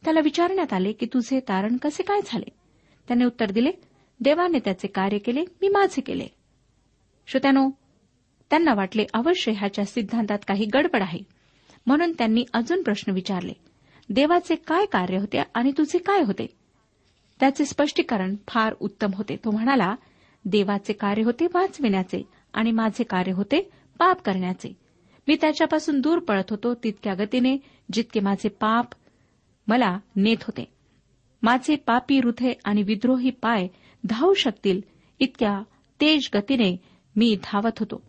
त्याला 0.04 0.20
विचारण्यात 0.20 0.74
आले 0.74 0.92
की 0.92 1.06
तुझे 1.06 1.40
तारण 1.40 1.78
कसे 1.78 2.04
काय 2.04 2.20
झाले? 2.26 2.50
त्याने 3.08 3.26
उत्तर 3.26 3.52
दिले 3.52 3.72
देवाने 4.20 4.60
त्याचे 4.60 4.88
कार्य 4.88 5.18
केले 5.18 5.42
मी 5.42 5.68
माझे 5.68 6.02
केले. 6.02 6.28
श्रोत्यानो 7.28 7.70
त्यांना 8.50 8.74
वाटले 8.74 9.06
अवश्य 9.14 9.52
ह्याच्या 9.52 9.86
सिद्धांतात 9.86 10.40
काही 10.48 10.66
गडबड 10.66 11.02
आहे. 11.02 11.20
म्हणून 11.86 12.12
त्यांनी 12.12 12.46
अजून 12.54 12.84
प्रश्न 12.84 13.12
विचारले 13.12 13.54
देवाचे 14.10 14.56
काय 14.56 14.86
कार्य 14.86 15.18
होते 15.18 15.42
आणि 15.56 15.72
तुझे 15.78 15.98
काय 15.98 16.22
होते? 16.22 16.48
त्याचे 17.40 17.66
स्पष्टीकरण 17.66 18.36
फार 18.48 18.76
उत्तम 18.80 19.10
होते. 19.14 19.36
तो 19.36 19.52
म्हणाला 19.52 19.96
देवाचे 20.46 20.94
कार्य 20.94 21.24
होते 21.24 21.48
वाचविण्याचे 21.54 22.24
आणि 22.54 22.72
माझे 22.72 23.04
कार्य 23.04 23.32
होते 23.32 23.72
पाप 24.00 24.22
करण्याचे. 24.22 24.78
मी 25.28 25.38
त्याच्यापासून 25.42 26.02
दूर 26.02 26.20
पळत 26.20 26.50
होतो 26.50 26.74
तितक्या 26.74 27.14
गतीने 27.14 27.58
जितके 27.94 28.20
माझे 28.20 28.50
पाप 28.50 28.86
मला 29.68 29.98
नेत 30.16 30.38
होते. 30.42 30.74
माझे 31.42 31.76
पापी 31.76 32.18
हृदय 32.18 32.52
आणि 32.66 32.84
विद्रोही 32.84 33.30
पाय 33.30 33.68
धावू 34.06 34.34
शकतील 34.34 34.82
इतक्या 35.20 35.64
तेज 36.02 36.30
गतीने 36.36 36.78
मी 37.16 37.38
धावत 37.44 37.80
होतो. 37.80 38.04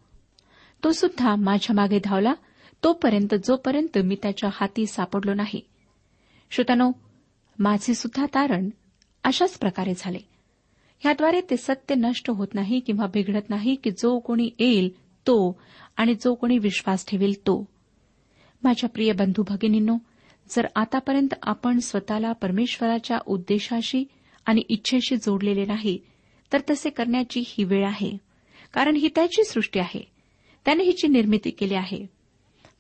तो 0.84 0.92
सुद्धा 0.92 1.37
माझ्या 1.37 1.76
मागे 1.76 2.00
धावला 2.04 2.34
तोपर्यंत 2.84 3.34
जोपर्यंत 3.34 3.99
मी 3.99 4.16
त्याच्या 4.23 4.50
हाती 4.52 4.87
सापडलो 4.87 5.34
नाही. 5.34 5.61
श्रोतानो 6.50 6.92
माझे 7.58 7.94
सुद्धा 7.94 8.26
तारण 8.26 8.70
अशाच 9.25 9.58
प्रकारे 9.58 9.92
झाले. 9.96 10.18
ह्याद्वारे 11.00 11.40
ते 11.50 11.56
सत्य 11.56 11.94
नष्ट 11.94 12.30
होत 12.30 12.49
नाही 12.54 12.80
किंवा 12.80 13.06
बिघडत 13.06 13.50
नाही 13.50 13.75
की 13.75 13.90
जो 13.90 14.18
कोणी 14.18 14.50
येईल 14.58 14.88
तो 14.99 15.61
आणि 15.96 16.14
जो 16.14 16.34
कोणी 16.34 16.58
विश्वास 16.58 17.06
ठेवेल 17.06 17.38
तो. 17.40 17.68
माझ्या 18.62 18.90
प्रिय 18.90 19.12
बंधू 19.12 19.42
भगिनींनो 19.42 19.96
जर 20.49 20.67
आतापर्यंत 20.77 21.35
आपण 21.43 21.79
स्वतःला 21.79 22.33
परमेश्वराच्या 22.33 23.19
उद्देशाशी 23.27 24.05
आणि 24.47 24.63
इच्छेशी 24.69 25.17
जोडलेले 25.17 25.65
नाही 25.65 25.99
तर 26.53 26.61
तसे 26.71 26.91
करण्याची 26.91 27.43
ही 27.47 27.65
वेळ 27.65 27.87
आहे. 27.87 28.19
कारण 28.73 28.97
ही 28.97 29.09
त्याची 29.15 29.45
सृष्टी 29.45 29.81
आहे. 29.81 30.13
त्याने 30.65 30.85
हिची 30.85 31.09
निर्मिती 31.09 31.51
केली 31.51 31.75
आहे. 31.75 32.07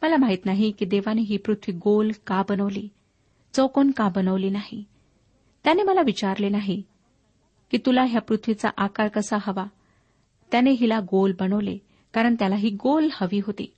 मला 0.02 0.16
माहीत 0.16 0.38
नाही 0.44 0.70
की 0.70 0.84
देवाने 0.84 1.22
ही 1.22 1.36
पृथ्वी 1.36 1.74
गोल 1.74 2.10
का 2.26 2.42
बनवली 2.48 2.88
चौकोन 3.52 3.90
का 3.90 4.08
बनवली 4.08 4.50
नाही. 4.50 4.84
त्याने 5.64 5.82
मला 5.82 6.00
विचारले 6.00 6.48
नाही 6.48 6.82
की 7.70 7.78
तुला 7.78 8.02
ह्या 8.02 8.20
पृथ्वीचा 8.20 8.68
आकार 8.76 9.08
कसा 9.08 9.36
हवा? 9.40 9.66
त्याने 10.52 10.70
हिला 10.70 11.00
गोल 11.00 11.32
बनवले 11.40 11.78
कारण 12.14 12.34
त्याला 12.34 12.56
ही 12.56 12.70
गोल 12.70 13.08
हवी 13.12 13.38
होती. 13.38 13.74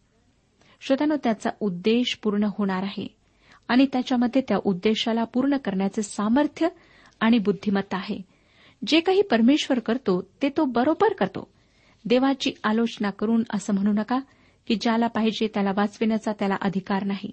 श्रोत्यानो 0.80 1.16
त्याचा 1.24 1.50
उद्देश 1.60 2.18
पूर्ण 2.22 2.48
होणार 2.58 2.82
आहे. 2.82 3.15
आणि 3.68 3.86
त्याच्यामध्ये 3.92 4.42
त्या 4.48 4.58
उद्देशाला 4.64 5.24
पूर्ण 5.24 5.56
करण्याचे 5.56 6.02
सामर्थ्य 6.02 6.68
आणि 7.20 7.38
बुद्धिमत्ता 7.38 7.96
आहे. 7.96 8.18
जे 8.86 9.00
काही 9.00 9.22
परमेश्वर 9.22 9.78
करतो 9.78 10.28
ते 10.42 10.48
तो 10.56 10.64
बरोबर 10.64 11.12
करतो. 11.12 11.50
देवाची 12.04 12.52
आलोचना 12.64 13.10
करून 13.10 13.42
असं 13.54 13.74
म्हणू 13.74 13.92
नका 13.92 14.18
की 14.66 14.74
ज्याला 14.80 15.06
पाहिजे 15.06 15.48
त्याला 15.54 15.70
वाचविण्याचा 15.76 16.32
त्याला 16.32 16.56
अधिकार 16.60 17.04
नाही. 17.04 17.30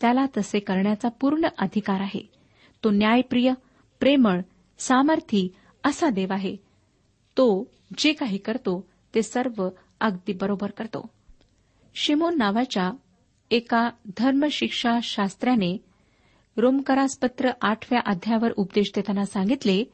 त्याला 0.00 0.26
तसे 0.36 0.58
करण्याचा 0.58 1.08
पूर्ण 1.08 1.46
अधिकार 1.58 2.00
आहे. 2.00 2.30
तो 2.84 2.90
न्यायप्रिय 2.90 3.52
प्रेमळ 4.00 4.40
सामर्थी 4.78 5.54
असा 5.84 6.08
देव 6.08 6.32
आहे. 6.32 6.56
तो 7.36 7.70
जे 7.98 8.12
काही 8.12 8.38
करतो 8.38 8.88
ते 9.14 9.22
सर्व 9.22 9.68
अगदी 10.00 10.32
बरोबर 10.32 10.70
करतो. 10.70 11.10
शिमोन 11.94 12.38
नावाच्या 12.38 12.90
एका 13.50 13.90
धर्मशिक्षा 14.06 14.98
शास्त्र्याने 15.02 15.78
रोमकरासपत्र 16.56 17.50
आठव्या 17.62 18.00
अध्यायावर 18.06 18.52
उपदेश 18.56 18.92
देताना 18.94 19.24
सांगितले 19.24 19.84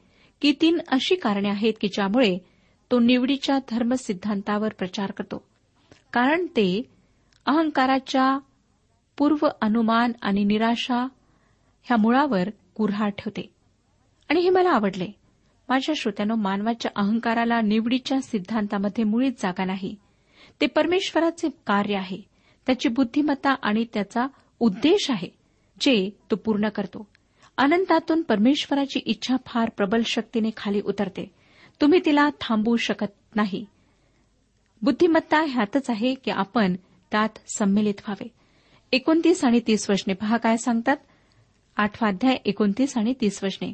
की 0.42 0.52
तीन 0.60 0.78
अशी 0.88 1.14
कारणे 1.14 1.48
आहेत 1.48 1.72
की 1.80 1.88
ज्यामुळे 1.88 2.38
तो 2.90 2.98
निवडीच्या 2.98 3.58
धर्मसिद्धांतावर 3.70 4.68
प्रचार 4.78 5.10
करतो. 5.10 5.44
कारण 6.12 6.46
ते 6.46 6.82
अहंकाराच्या 7.46 8.38
पूर्व 9.18 9.48
अनुमान 9.60 10.12
आणि 10.22 10.44
निराशा 10.44 11.08
ह्या 11.82 11.96
मुळावर 11.96 12.48
कुऱ्हाड 12.74 13.10
ठेवते. 13.10 13.52
आणि 14.28 14.40
हे 14.40 14.50
मला 14.50 14.70
आवडले. 14.70 15.06
माझ्या 15.68 15.94
श्रोत्यानो 15.98 16.34
मानवाच्या 16.34 16.90
अहंकाराला 16.96 17.60
निवडीच्या 17.60 18.20
सिद्धांतामध्ये 18.20 19.04
मुळीच 19.04 19.42
जागा 19.42 19.64
नाही. 19.64 19.96
ते 20.60 20.66
परमेश्वराचे 20.66 21.48
कार्य 21.66 21.94
आहे. 21.94 22.31
त्याची 22.66 22.88
बुद्धिमत्ता 22.88 23.54
आणि 23.62 23.84
त्याचा 23.94 24.26
उद्देश 24.60 25.10
आहे 25.10 25.28
जे 25.80 26.10
तो 26.30 26.36
पूर्ण 26.36 26.68
करतो. 26.68 27.08
अनंतातून 27.56 28.22
परमेश्वराची 28.22 28.98
इच्छा 28.98 29.36
फार 29.46 29.70
प्रबल 29.76 30.02
शक्तीने 30.06 30.50
खाली 30.56 30.80
उतरते. 30.80 31.30
तुम्ही 31.80 32.00
तिला 32.04 32.28
थांबवू 32.40 32.76
शकत 32.76 33.36
नाही. 33.36 33.66
बुद्धिमत्ता 34.82 35.40
ह्यातच 35.40 35.90
आहे 35.90 36.14
की 36.14 36.30
आपण 36.30 36.76
त्यात 37.10 37.28
संमिलित 37.56 37.94
व्हावे. 37.98 38.28
एकोणतीस 38.92 39.44
आणि 39.44 39.60
तीस 39.66 39.90
वचने 39.90 40.14
पहा 40.14 40.36
काय 40.36 40.56
सांगतात. 40.56 40.96
आठवा 41.76 42.08
अध्याय 42.08 42.36
एकोणतीस 42.44 42.96
आणि 42.96 43.14
तीस 43.20 43.44
वचने. 43.44 43.72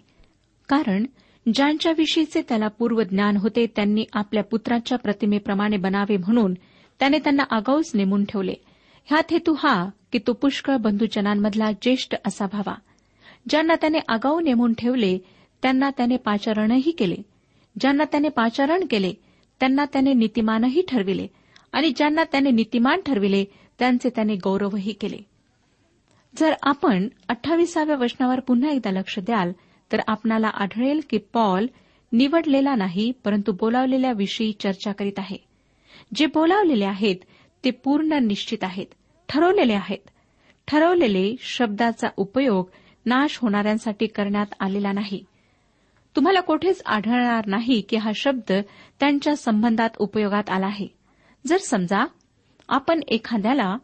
कारण 0.68 1.06
ज्यांच्याविषयीचे 1.54 2.42
त्याला 2.42 2.68
पूर्व 2.68 3.02
ज्ञान 3.02 3.36
होते 3.36 3.66
त्यांनी 3.66 4.04
आपल्या 4.12 4.42
पुत्राच्या 4.42 4.98
प्रतिमेप्रमाणे 4.98 5.76
बनावे 5.76 6.16
म्हणून 6.16 6.54
त्याने 6.98 7.18
त्यांना 7.18 7.42
आगाऊच 7.50 7.90
नेमून 7.94 8.24
ठेवले. 8.24 8.54
ह्यात 9.08 9.32
हेतू 9.32 9.52
हा 9.52 9.74
की 10.12 10.18
तो 10.18 10.32
पुष्कळ 10.32 10.76
बंधूजनांमधला 10.76 11.70
ज्येष्ठ 11.72 12.14
असा 12.26 12.44
व्हावा 12.44 12.74
ज्यांना 13.50 13.74
त्याने 13.74 13.98
आगाऊ 14.08 14.40
नेमून 14.40 14.72
ठेवले 14.78 15.18
त्यांना 15.62 15.90
त्याने 15.90 16.16
पाचारणही 16.16 16.90
केले. 16.90 17.16
ज्यांना 17.80 18.04
त्याने 18.04 18.28
पाचारण 18.28 18.84
केले 18.90 19.12
त्यांना 19.60 19.84
त्याने 19.84 20.12
नीतिमानही 20.12 20.82
ठरविले 20.88 21.26
आणि 21.72 21.90
ज्यांना 21.90 22.24
त्याने 22.24 22.50
नीतिमान 22.50 23.00
ठरविले 23.06 23.44
त्यांचे 23.78 24.08
त्याने 24.08 24.34
गौरवही 24.34 24.92
केले. 24.92 25.18
जर 26.34 26.54
आपण 26.62 27.08
अठ्ठावीसाव्या 27.28 27.96
वचनावर 27.96 28.40
पुन्हा 28.40 28.70
एकदा 28.70 28.90
लक्ष 28.90 29.18
द्याल 29.18 29.52
तर 29.92 30.00
आपणाला 30.06 30.48
आढळेल 30.48 31.00
की 31.10 31.18
पॉल 31.18 31.66
निवडलेला 32.12 32.74
नाही 32.74 33.12
परंतु 33.24 33.52
बोलावलेल्या 33.52 34.12
विषयी 34.12 34.52
चर्चा 34.52 34.92
करीत 34.92 35.18
आहे. 35.18 35.36
जे 36.14 36.26
बोलावलेले 36.26 36.84
आहेत 36.84 37.16
ते 37.64 37.70
पूर्ण 37.70 38.12
निश्चित 38.12 38.64
आहेत 38.64 38.86
ठरवलेले 39.28 39.72
आहेत. 39.72 40.10
ठरवलेले 40.68 41.34
शब्दाचा 41.40 42.08
उपयोग 42.16 42.70
नाश 43.06 43.38
होणाऱ्यांसाठी 43.38 44.06
करण्यात 44.06 44.46
आलेला 44.60 44.92
नाही. 44.92 45.24
तुम्हाला 46.16 46.40
कोठेच 46.40 46.82
आढळणार 46.86 47.46
नाही 47.46 47.80
की 47.80 47.96
हा 47.96 48.10
शब्द 48.14 48.52
त्यांच्या 49.00 49.36
संबंधात 49.36 49.90
उपयोगात 49.98 50.50
आला 50.50 50.66
आहे. 50.66 50.86
जर 51.46 51.56
समजा 51.56 52.04
आपण 52.68 53.00
एखाद्याला 53.08 53.76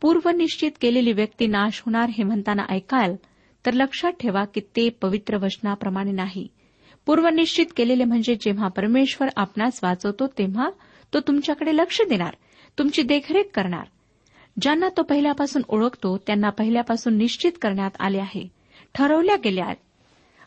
पूर्वनिश्चित 0.00 0.70
केलेली 0.80 1.12
व्यक्ती 1.12 1.46
नाश 1.46 1.82
होणार 1.86 2.08
हे 2.08 2.24
म्हणताना 2.24 2.64
ऐकाल 2.68 3.14
तर 3.66 3.72
लक्षात 3.72 4.12
ठेवा 4.20 4.44
की 4.44 4.60
ते 4.60 4.88
पवित्र 4.88 5.36
वचनाप्रमाणे 5.36 6.12
नाही. 6.12 6.48
पूर्वनिश्चित 7.06 7.66
केलेले 7.76 8.04
म्हणजे 8.04 8.34
जेव्हा 8.34 8.68
परमेश्वर 8.68 9.28
आपणास 9.36 9.80
वाचवतो 9.82 10.26
तेव्हा 10.26 10.70
तो 11.14 11.20
तुमच्याकडे 11.20 11.76
लक्ष 11.76 12.00
देणार. 12.08 12.34
तुमची 12.78 13.02
देखरेख 13.02 13.44
करणार. 13.54 13.84
ज्यांना 14.60 14.88
तो 14.96 15.02
पहिल्यापासून 15.02 15.62
ओळखतो 15.68 16.18
त्यांना 16.18 16.50
पहिल्यापासून 16.50 17.16
निश्चित 17.16 17.52
करण्यात 17.62 17.90
आले 18.00 18.18
आहे 18.18 18.48
ठरवल्या 18.94 19.36
गेल्या 19.36 19.64
आहेत. 19.64 19.76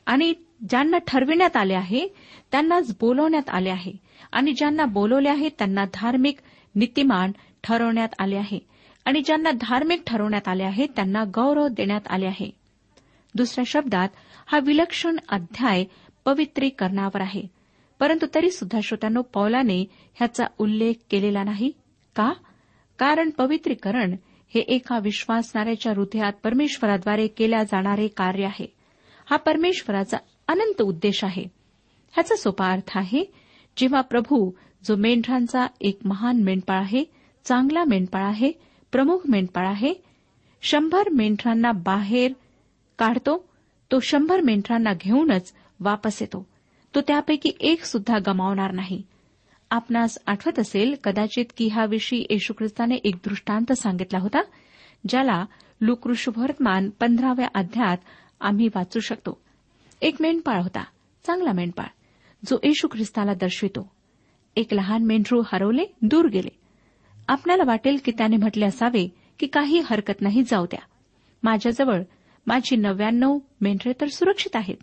आणि 0.05 0.33
ज्यांना 0.69 0.97
ठरविण्यात 0.97 1.57
आले 1.57 1.73
आहे 1.73 2.07
त्यांनाच 2.51 2.95
बोलवण्यात 2.99 3.49
आले 3.49 3.69
आहे. 3.69 3.93
आणि 4.31 4.53
ज्यांना 4.53 4.85
बोलवले 4.85 5.29
आहे 5.29 5.49
त्यांना 5.49 5.85
धार्मिक 5.93 6.37
नीतिमान 6.75 7.31
ठरवण्यात 7.63 8.09
आले 8.19 8.35
आहे. 8.35 8.59
आणि 9.05 9.21
ज्यांना 9.21 9.51
धार्मिक 9.51 10.03
ठरवण्यात 10.07 10.47
आले 10.47 10.63
आहे 10.63 10.87
त्यांना 10.87 11.23
गौरव 11.23 11.67
देण्यात 11.67 12.01
आले 12.09 12.25
आहे. 12.25 12.51
दुसऱ्या 13.35 13.65
शब्दात 13.67 14.09
हा 14.45 14.59
विलक्षण 14.59 15.17
अध्याय 15.29 15.83
पवित्रीकरणावर 16.25 17.21
आहे. 17.21 17.43
परंतु 17.99 18.25
तरी 18.35 18.51
सुद्धा 18.51 18.79
श्रोत्यानो 18.83 19.21
पौलाने 19.21 19.81
ह्याचा 20.15 20.45
उल्लेख 20.57 20.93
केलेला 21.09 21.43
नाही. 21.43 21.71
का? 22.17 22.33
कारण 22.97 23.29
पवित्रीकरण 23.29 24.15
हे 24.55 24.59
एका 24.59 24.99
विश्वासणाऱ्याच्या 24.99 25.93
हृदयात 25.93 26.33
परमेश्वराद्वारे 26.43 27.27
केल्या 27.27 27.63
जाणारे 27.63 28.07
कार्य 28.07 28.45
आहे. 28.45 28.73
हा 29.29 29.37
परमेश्वराचा 29.37 30.17
अनंत 30.47 30.81
उद्देश 30.81 31.23
आहे. 31.23 31.45
ह्याचा 32.11 32.35
सोपा 32.35 32.71
अर्थ 32.71 32.97
आहे 32.97 33.33
जेव्हा 33.77 34.01
प्रभू 34.01 34.51
जो 34.83 34.95
मेंढरांचा 34.95 35.67
एक 35.81 35.99
महान 36.05 36.43
मेंढपाळ 36.43 36.77
आहे 36.77 37.03
चांगला 37.45 37.83
मेंढपाळ 37.83 38.23
आहे 38.23 38.51
प्रमुख 38.91 39.19
मेंढपाळ 39.27 39.67
आहे 39.67 39.93
शंभर 40.61 41.09
मेंढरांना 41.09 41.71
बाहेर 41.71 42.33
काढतो 42.97 43.49
तो 43.91 43.99
शंभर 43.99 44.41
मेंढरांना 44.41 44.93
घेऊनच 44.93 45.53
वापस 45.79 46.21
येतो. 46.21 46.47
तो 46.95 47.01
त्यापैकी 47.01 47.51
एक 47.59 47.83
सुद्धा 47.83 48.17
गमावणार 48.27 48.71
नाही. 48.71 49.01
आपणास 49.69 50.17
आठवत 50.27 50.59
असेल 50.59 50.95
कदाचित 51.03 51.45
की 51.57 51.67
ह्याविषयी 51.67 52.25
येशू 52.29 52.53
ख्रिस्ताने 52.53 52.95
एक 52.95 53.15
दृष्टांत 53.15 53.73
सांगितला 53.73 54.19
होता 54.19 54.41
ज्याला 55.09 55.45
लुकृषुभवर्तमान 55.81 56.89
पंधराव्या 56.89 57.47
अध्यायात 57.55 57.97
आम्ही 58.41 58.67
वाचू 58.67 58.99
शकतो. 58.99 59.41
एक 60.01 60.15
मेंढपाळ 60.19 60.61
होता 60.61 60.83
चांगला 61.25 61.51
मेंढपाळ 61.51 61.85
जो 62.49 62.57
येशू 62.63 62.87
ख्रिस्ताला 62.87 63.33
दर्शवितो. 63.33 63.91
एक 64.55 64.73
लहान 64.73 65.03
मेंढरू 65.03 65.41
हरवले 65.51 65.85
दूर 66.01 66.27
गेले. 66.27 66.59
आपल्याला 67.27 67.63
वाटेल 67.65 67.97
की 68.05 68.11
त्याने 68.11 68.37
म्हटले 68.37 68.65
असावे 68.65 69.15
की 69.39 69.47
काही 69.47 69.81
हरकत 69.85 70.21
नाही 70.21 70.43
जाऊ 70.43 70.65
द्या. 70.65 70.85
माझ्याजवळ 71.43 72.01
माझी 72.47 72.75
नव्याण्णव 72.75 73.37
मेंढरे 73.61 73.93
तर 74.01 74.07
सुरक्षित 74.07 74.55
आहेत. 74.55 74.77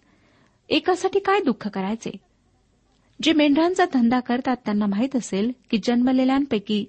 एकासाठी 0.69 1.19
काय 1.19 1.41
दुःख 1.45 1.69
करायचे? 1.69 2.11
जे 3.23 3.33
मेंढरांचा 3.33 3.85
धंदा 3.95 4.21
करतात 4.21 4.57
त्यांना 4.65 4.87
माहीत 4.87 5.17
असेल 5.17 5.53
की 5.71 5.79
जन्मलेल्यांपैकी 5.85 6.85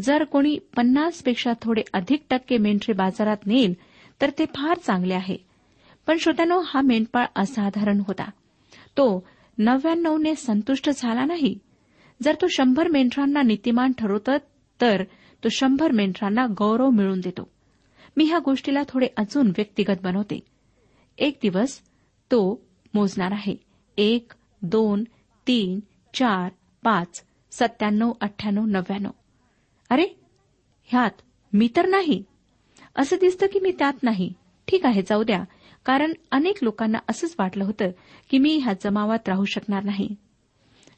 जर 0.00 0.24
कोणी 0.24 0.58
पन्नासपेक्षा 0.76 1.52
थोडे 1.62 1.82
अधिक 1.92 2.22
टक्के 2.30 2.58
मेंढरे 2.58 2.92
बाजारात 2.92 3.36
नेईल 3.46 3.74
तर 4.20 4.30
ते 4.38 4.44
फार 4.46 4.78
चांगले 4.78 5.14
आहे. 5.14 5.36
पण 6.06 6.16
श्रोत्यानो 6.18 6.62
हा 6.66 6.80
मेंढपाळ 6.80 7.26
असाधारण 7.36 8.02
होता. 8.06 8.24
तो 8.72 9.26
नव्याण्णवने 9.58 10.34
संतुष्ट 10.34 10.90
झाला 10.96 11.24
नाही. 11.24 11.58
जर 12.22 12.34
तो 12.34 12.46
शंभर 12.48 12.88
मेंढरांना 12.88 13.42
नीतिमान 13.42 13.92
ठरवतो 13.98 14.30
तर 14.80 15.02
तो 15.44 15.48
शंभर 15.48 15.90
मेंढरांना 15.90 16.46
गौरव 16.46 16.90
मिळवून 16.90 17.20
देतो. 17.20 17.50
मी 18.16 18.24
ह्या 18.24 18.38
गोष्टीला 18.38 18.82
थोडे 18.88 19.06
अजून 19.16 19.46
व्यक्तिगत 19.46 20.02
बनवते. 20.02 20.40
एक 21.18 21.38
दिवस 21.42 21.80
तो 22.30 22.66
मोजणार 22.94 23.32
आहे. 23.32 23.56
एक 23.96 24.32
दोन 24.62 25.04
तीन 25.50 25.80
चार 26.14 26.50
पाच 26.84 27.24
सत्त्याण्णव 27.50 28.12
अठ्ठ्याण्णव 28.20 28.64
नव्याण्णव. 28.64 29.10
अरे 29.90 30.06
ह्यात 30.84 31.10
मी 31.52 31.68
तर 31.76 31.86
नाही. 31.86 32.24
असं 32.96 33.16
दिसतं 33.20 33.46
की 33.46 33.60
मी 33.60 33.72
त्यात 33.78 33.92
नाही. 34.02 34.32
ठीक 34.68 34.86
आहे 34.86 35.02
जाऊ 35.02 35.22
द्या. 35.22 35.44
कारण 35.86 36.12
अनेक 36.30 36.58
लोकांना 36.62 36.98
असंच 37.08 37.34
वाटलं 37.38 37.64
होतं 37.64 37.90
की 38.30 38.38
मी 38.38 38.56
ह्या 38.56 38.72
जमावात 38.84 39.28
राहू 39.28 39.44
शकणार 39.44 39.84
नाही. 39.84 40.08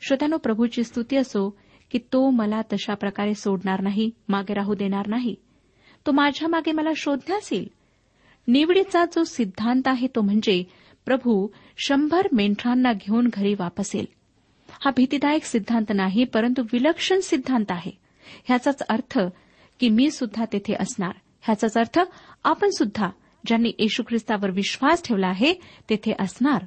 श्रोत्यानो 0.06 0.36
प्रभूची 0.36 0.84
स्तुती 0.84 1.16
असो 1.16 1.58
की 1.90 1.98
तो 1.98 2.30
मला 2.30 2.62
तशा 2.62 2.94
प्रकारे 2.94 3.34
सोडणार 3.34 3.80
नाही 3.80 4.10
मागे 4.28 4.54
राहू 4.54 4.74
देणार 4.74 5.06
नाही. 5.06 5.34
तो 6.06 6.12
माझ्या 6.12 6.48
मागे 6.48 6.72
मला 6.72 6.90
शोधण्यास 6.96 7.52
येईल 7.52 7.68
निवडीचा 8.48 9.04
जो 9.04 9.24
सिद्धांत 9.24 9.82
आहे 9.86 10.06
तो 10.06 10.20
म्हणजे 10.20 10.64
प्रभू 11.06 11.48
शंभर 11.76 12.26
मेंढरांना 12.32 12.92
घेऊन 12.92 13.28
घरी 13.32 13.54
वापस 13.54 13.94
येईल. 13.94 14.06
हा 14.80 14.90
भीतीदायक 14.96 15.44
सिद्धांत 15.44 15.92
नाही 15.94 16.24
परंतु 16.24 16.62
विलक्षण 16.72 17.20
सिद्धांत 17.20 17.64
आहे. 17.70 17.90
ह्याचाच 18.44 18.82
अर्थ 18.82 19.18
की 19.80 19.88
मी 19.88 20.10
सुद्धा 20.10 20.44
तेथे 20.52 20.74
असणार. 20.80 21.12
ह्याचाच 21.42 21.76
अर्थ 21.76 22.00
आपण 22.44 22.70
सुद्धा 22.70 23.10
ज्यांनी 23.46 23.72
येशू 23.78 24.02
ख्रिस्तावर 24.08 24.50
विश्वास 24.50 25.02
ठेवला 25.04 25.28
आहे 25.28 25.54
तेथे 25.90 26.12
असणार. 26.20 26.62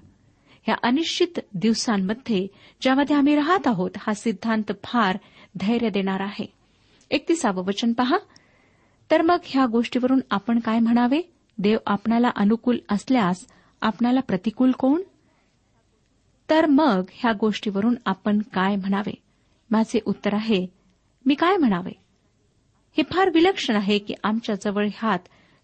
या 0.67 0.75
अनिश्चित 0.83 1.39
दिवसांमध्ये 1.53 2.47
ज्यामध्ये 2.81 3.15
आम्ही 3.15 3.35
राहत 3.35 3.67
आहोत 3.67 3.91
हा 3.97 4.13
सिद्धांत 4.13 4.71
फार 4.83 5.17
धैर्य 5.59 5.89
देणार 5.89 6.19
आहे. 6.19 6.53
एकतीसावं 7.11 7.65
वचन 7.65 7.93
पहा. 7.93 8.17
तर 9.11 9.21
मग 9.21 9.37
ह्या 9.43 9.65
गोष्टीवरून 9.65 10.19
आपण 10.31 10.59
काय 10.59 10.79
म्हणावे? 10.79 11.21
देव 11.57 11.77
आपणाला 11.85 12.31
अनुकूल 12.35 12.77
असल्यास 12.89 13.47
आपणाला 13.81 14.19
प्रतिकूल 14.19 14.71
कोण? 14.71 15.01
तर 16.49 16.65
मग 16.65 17.03
ह्या 17.11 17.31
गोष्टीवरून 17.39 17.95
आपण 18.05 18.39
काय 18.39 18.75
म्हणावे? 18.75 19.13
माझे 19.71 19.99
उत्तर 20.05 20.33
आहे 20.33 20.67
मी 21.25 21.33
काय 21.33 21.57
म्हणावे? 21.57 21.91
हे 22.97 23.03
फार 23.11 23.29
विलक्षण 23.33 23.75
आहे 23.75 23.99
की 23.99 24.13
आमच्याजवळ 24.23 24.87
हात 24.97 25.19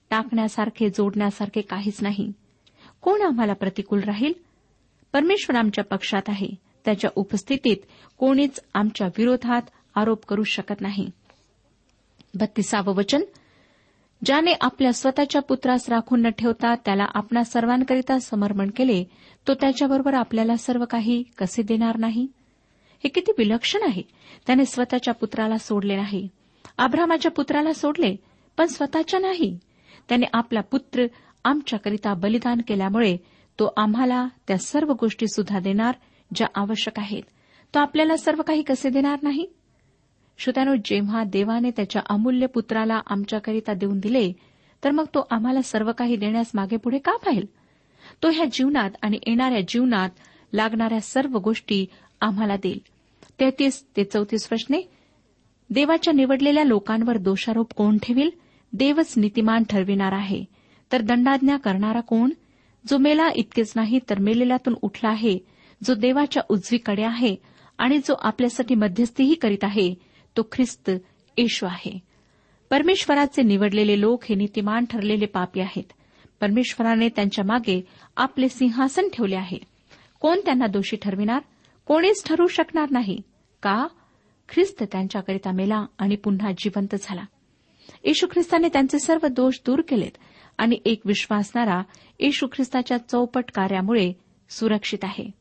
टाकण्यासारखे 0.09 0.89
जोडण्यासारखे 0.89 1.61
काहीच 1.61 1.97
नाही. 2.01 2.31
कोण 3.01 3.21
आम्हाला 3.21 3.53
प्रतिकूल 3.53 4.03
राहील? 4.03 4.33
परमेश्वर 5.13 5.55
आमच्या 5.55 5.83
पक्षात 5.83 6.21
आहे. 6.27 6.47
त्याच्या 6.85 7.09
उपस्थितीत 7.15 7.77
कोणीच 8.17 8.59
आमच्या 8.73 9.07
विरोधात 9.07 9.61
आरोप 9.95 10.25
करू 10.25 10.43
शकत 10.43 10.81
नाही. 10.81 11.09
बत्तीसावं 12.39 12.95
वचन 12.95 13.21
ज्याने 14.25 14.53
आपल्या 14.61 14.93
स्वतःच्या 14.93 15.41
पुत्रास 15.41 15.89
राखून 15.89 16.21
न 16.21 16.29
ठेवता 16.29 16.75
त्याला 16.75 17.05
आपणा 17.13 17.43
सर्वांकरिता 17.43 18.19
समर्पण 18.19 18.69
केले 18.75 19.03
तो 19.47 19.53
त्याच्याबरोबर 19.53 20.13
आपल्याला 20.13 20.55
सर्व 20.55 20.85
काही 20.85 21.23
कसे 21.37 21.61
देणार 21.61 21.97
नाही? 21.97 22.27
हे 23.03 23.07
किती 23.07 23.31
विलक्षण 23.37 23.79
आहे. 23.83 24.01
त्याने 24.47 24.65
स्वतःच्या 24.65 25.13
पुत्राला 25.13 25.57
सोडले 25.57 25.95
नाही. 25.95 26.27
आभ्रामाच्या 26.77 27.31
पुत्राला 27.31 27.73
सोडले 27.73 28.15
पण 28.57 28.65
स्वतःच्या 28.65 29.19
नाही. 29.19 29.57
त्याने 30.09 30.25
आपला 30.33 30.61
पुत्र 30.61 31.05
आमच्याकरिता 31.43 32.13
बलिदान 32.13 32.61
केल्यामुळे 32.67 33.17
तो 33.59 33.73
आम्हाला 33.77 34.27
त्या 34.47 34.57
सर्व 34.57 34.93
गोष्टी 34.93 35.27
सुद्धा 35.27 35.59
देणार 35.59 35.95
ज्या 36.35 36.47
आवश्यक 36.55 36.99
आहेत. 36.99 37.23
तो 37.75 37.79
आपल्याला 37.79 38.17
सर्व 38.17 38.41
काही 38.41 38.61
कसे 38.61 38.89
देणार 38.89 39.19
नाही? 39.21 39.45
श्रोत्यानो 40.41 40.75
जेव्हा 40.85 41.23
देवाने 41.23 41.71
त्याच्या 41.71 42.01
अमूल्य 42.09 42.45
पुत्राला 42.45 43.01
आमच्याकरिता 43.07 43.73
देऊन 43.73 43.99
दिले 43.99 44.31
तर 44.83 44.91
मग 44.91 45.05
तो 45.05 45.27
आम्हाला 45.31 45.61
सर्व 45.61 45.91
काही 45.91 46.15
देण्यास 46.15 46.51
मागे 46.53 46.77
पुढे 46.77 46.97
का 46.97 47.11
पाहिल? 47.17 47.45
तो 48.23 48.29
ह्या 48.29 48.45
जीवनात 48.51 48.91
आणि 49.01 49.17
येणाऱ्या 49.27 49.59
जीवनात 49.67 50.09
लागणाऱ्या 50.53 51.01
सर्व 51.01 51.37
गोष्टी 51.37 51.85
आम्हाला 52.21 52.55
देईल. 52.55 52.79
तेहतीस 53.39 53.85
ते 53.97 54.03
चौतीस 54.03 54.47
प्रश्ने. 54.47 54.81
देवाच्या 55.69 56.13
निवडलेल्या 56.13 56.63
लोकांवर 56.63 57.17
दोषारोप 57.17 57.73
कोण 57.73 57.97
ठेवील? 58.03 58.29
देवच 58.73 59.13
नीतिमान 59.17 59.63
ठरविणार 59.69 60.11
आहे. 60.11 60.45
तर 60.91 61.01
दंडाज्ञा 61.01 61.57
करणारा 61.57 61.99
कोण? 61.99 62.29
जो 62.89 62.97
मेला 62.97 63.29
इतकेच 63.35 63.73
नाही 63.75 63.99
तर 64.09 64.19
मेलेल्यातून 64.19 64.75
उठला 64.81 65.09
आहे 65.09 65.37
जो 65.83 65.93
देवाच्या 65.93 66.43
उजवीकडे 66.49 67.03
आहे 67.03 67.35
आणि 67.77 67.97
जो 67.97 68.13
आपल्यासाठी 68.19 68.75
मध्यस्थीही 68.75 69.33
करीत 69.33 69.63
आहे 69.63 70.10
तो 70.37 70.47
ख्रिस्त 70.51 70.91
येशू 71.37 71.65
आहे. 71.65 71.99
परमेश्वराचे 72.69 73.41
निवडलेले 73.41 74.01
लोक 74.01 74.23
हे 74.29 74.35
नीतिमान 74.35 74.85
ठरलेले 74.85 75.25
पापी 75.25 75.59
आहेत. 75.59 75.93
परमेश्वराने 76.41 77.09
त्यांच्या 77.09 77.45
मागे 77.45 77.87
आपले 78.17 78.49
सिंहासन 78.49 79.07
ठेवले 79.13 79.35
आहे. 79.35 79.57
कोण 80.19 80.39
त्यांना 80.45 80.67
दोषी 80.67 80.95
ठरविणार? 80.95 81.41
कोणीच 81.85 82.23
ठरवू 82.25 82.47
शकणार 82.47 82.89
नाही. 82.91 83.21
का? 83.63 83.87
ख्रिस्त 84.49 84.83
त्यांच्याकरिता 84.91 85.51
मेला 85.51 85.85
आणि 85.97 86.15
पुन्हा 86.15 86.51
जिवंत 86.57 86.95
झाला. 87.01 87.23
येशू 88.03 88.27
ख्रिस्ताने 88.31 88.67
त्यांचे 88.67 88.99
सर्व 88.99 89.27
दोष 89.27 89.59
दूर 89.65 89.81
केलेत 89.81 90.17
आणि 90.57 90.77
एक 90.85 91.01
विश्वासणारा 91.05 91.81
येशू 92.19 92.47
ख्रिस्ताच्या 92.47 92.97
चौपट 92.97 93.43
कार्यामुळे 93.55 94.13
सुरक्षित 94.49 94.99
आहे. 95.03 95.31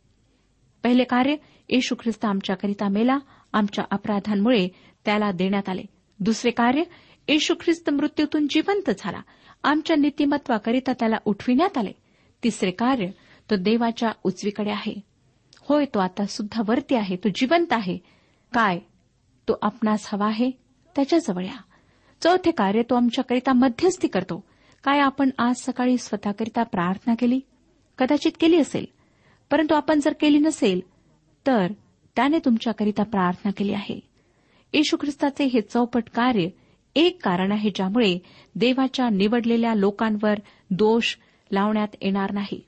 पहिले 0.82 1.04
कार्य 1.04 1.34
येशू 1.68 1.94
ख्रिस्त 1.94 2.24
आमच्याकरिता 2.24 2.88
मेला 2.88 3.18
आमच्या 3.52 3.84
अपराधांमुळे 3.90 4.68
त्याला 5.04 5.32
देण्यात 5.32 5.68
आले. 5.68 5.82
दुसरे 6.20 6.50
कार्य 6.50 6.82
येशू 7.28 7.54
ख्रिस्त 7.54 7.90
मृत्यूतून 7.90 8.46
जिवंत 8.50 8.90
झाला. 8.98 9.20
आमच्या 9.64 9.96
नीतिमत्वाकरिता 9.96 10.92
त्याला 10.92 11.16
उठविण्यात 11.24 11.78
आले. 11.78 11.92
तिसरे 12.44 12.70
कार्य 12.70 13.06
तो 13.50 13.56
देवाच्या 13.56 14.12
उजवीकडे 14.24 14.70
आहे. 14.70 15.00
होय 15.60 15.84
तो 15.84 15.98
आता 15.98 16.26
सुद्धा 16.26 16.62
वरती 16.66 16.94
आहे 16.94 17.16
तो 17.16 17.28
जिवंत 17.34 17.72
आहे. 17.72 17.98
काय? 18.52 18.78
तो 19.48 19.58
आपणास 19.62 20.08
हवा 20.12 20.26
आहे? 20.26 20.50
त्याच्याजवळ 20.96 21.44
या. 21.44 21.62
चौथे 22.22 22.50
कार्य 22.50 22.82
तो 22.82 22.94
आमच्याकरिता 22.94 23.52
मध्यस्थी 23.52 24.08
करतो. 24.08 24.44
काय 24.84 24.98
आपण 24.98 25.30
आज 25.38 25.54
सकाळी 25.56 25.98
स्वतःकरिता 25.98 26.62
प्रार्थना 26.62 27.14
केली? 27.14 27.40
कदाचित 27.98 28.32
केली 28.40 28.56
असेल. 28.56 28.84
परंतु 29.50 29.74
आपण 29.74 30.00
जर 30.00 30.12
केली 30.12 30.38
नसेल 30.38 30.80
तर 31.46 31.72
त्याने 32.20 32.38
तुमच्याकरिता 32.38 33.02
प्रार्थना 33.02 33.50
केली 33.56 33.72
आहे. 33.72 34.00
येशू 34.72 34.96
ख्रिस्ताचे 34.96 35.44
हे 35.44 35.60
चौपट 35.60 36.02
कार्य 36.14 36.48
एक 36.94 37.24
कारण 37.24 37.52
आहे 37.52 37.70
ज्यामुळे 37.74 38.18
देवाच्या 38.54 39.08
निवडलेल्या 39.08 39.74
लोकांवर 39.74 40.34
दोष 40.70 41.16
लावण्यात 41.52 41.88
येणार 42.02 42.32
नाही. 42.32 42.60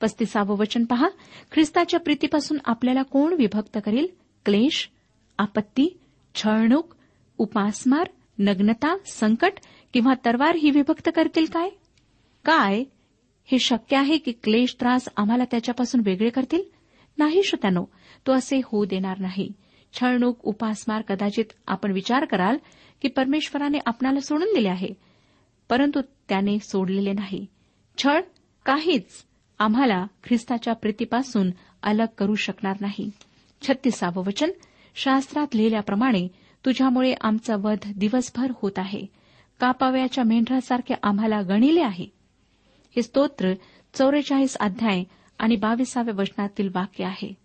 पस्तीसावं 0.00 0.56
वचन 0.56 0.84
पहा. 0.84 1.08
ख्रिस्ताच्या 1.52 2.00
प्रीतीपासून 2.00 2.58
आपल्याला 2.64 3.02
कोण 3.02 3.32
विभक्त 3.32 3.78
करील? 3.84 4.06
क्लेश 4.44 4.90
आपत्ती 5.38 5.98
छळणूक 6.34 6.94
उपासमार 7.38 8.06
नग्नता 8.38 8.96
संकट 9.06 9.52
किंवा 9.92 10.12
तरवार 10.24 10.56
ही 10.56 10.70
विभक्त 10.70 11.10
करतील 11.14 11.44
काय? 11.44 11.68
काय? 12.44 12.84
हे 13.44 13.58
शक्य 13.58 13.96
आहे 13.96 14.18
की 14.18 14.32
क्लेश 14.32 14.76
त्रास 14.80 15.08
आम्हाला 15.16 15.44
त्याच्यापासून 15.44 16.00
वेगळे 16.04 16.30
करतील? 16.30 16.62
नाही 17.18 17.42
श्रोत्यानो. 17.42 17.84
तो 18.26 18.32
असे 18.32 18.60
होऊ 18.64 18.84
देणार 18.84 19.18
नाही. 19.18 19.52
छळणूक 20.00 20.38
उपासमार 20.42 21.02
कदाचित 21.02 21.44
आपण 21.66 21.92
विचार 21.92 22.24
कराल 22.24 22.56
की 23.02 23.08
परमेश्वराने 23.08 23.78
आपणाला 23.86 24.20
सोडून 24.20 24.48
दिले 24.54 24.68
आहे 24.68 24.88
परंतु 25.68 26.00
त्याने 26.28 26.58
सोडलेले 26.58 27.12
नाही. 27.12 27.46
छळ 27.98 28.20
काहीच 28.66 29.06
आम्हाला 29.58 30.06
ख्रिस्ताच्या 30.24 30.72
प्रीतीपासून 30.72 31.50
अलग 31.82 32.06
करू 32.18 32.34
शकणार 32.34 32.76
नाही. 32.80 33.10
छत्तीसावं 33.68 34.24
वचन 34.24 34.50
शास्त्रात 34.94 35.54
लिहिल्याप्रमाणे 35.54 36.28
तुझ्यामुळे 36.64 37.14
आमचा 37.20 37.56
वध 37.56 37.92
दिवसभर 37.96 38.52
होत 38.54 38.72
आहे. 38.76 39.06
कापाव्याच्या 39.60 40.24
मेंढरासारखे 40.24 40.94
आम्हाला 41.02 41.42
गणिले 41.42 41.80
आहे. 41.80 42.06
हे 42.96 43.02
स्तोत्र 43.02 43.52
चौवेचाळीस 43.94 44.56
अध्याय 44.56 45.04
आणि 45.38 45.56
बावीसाव्या 45.56 46.14
वचनातील 46.18 46.70
वाक्य 46.74 47.04
आहे. 47.04 47.41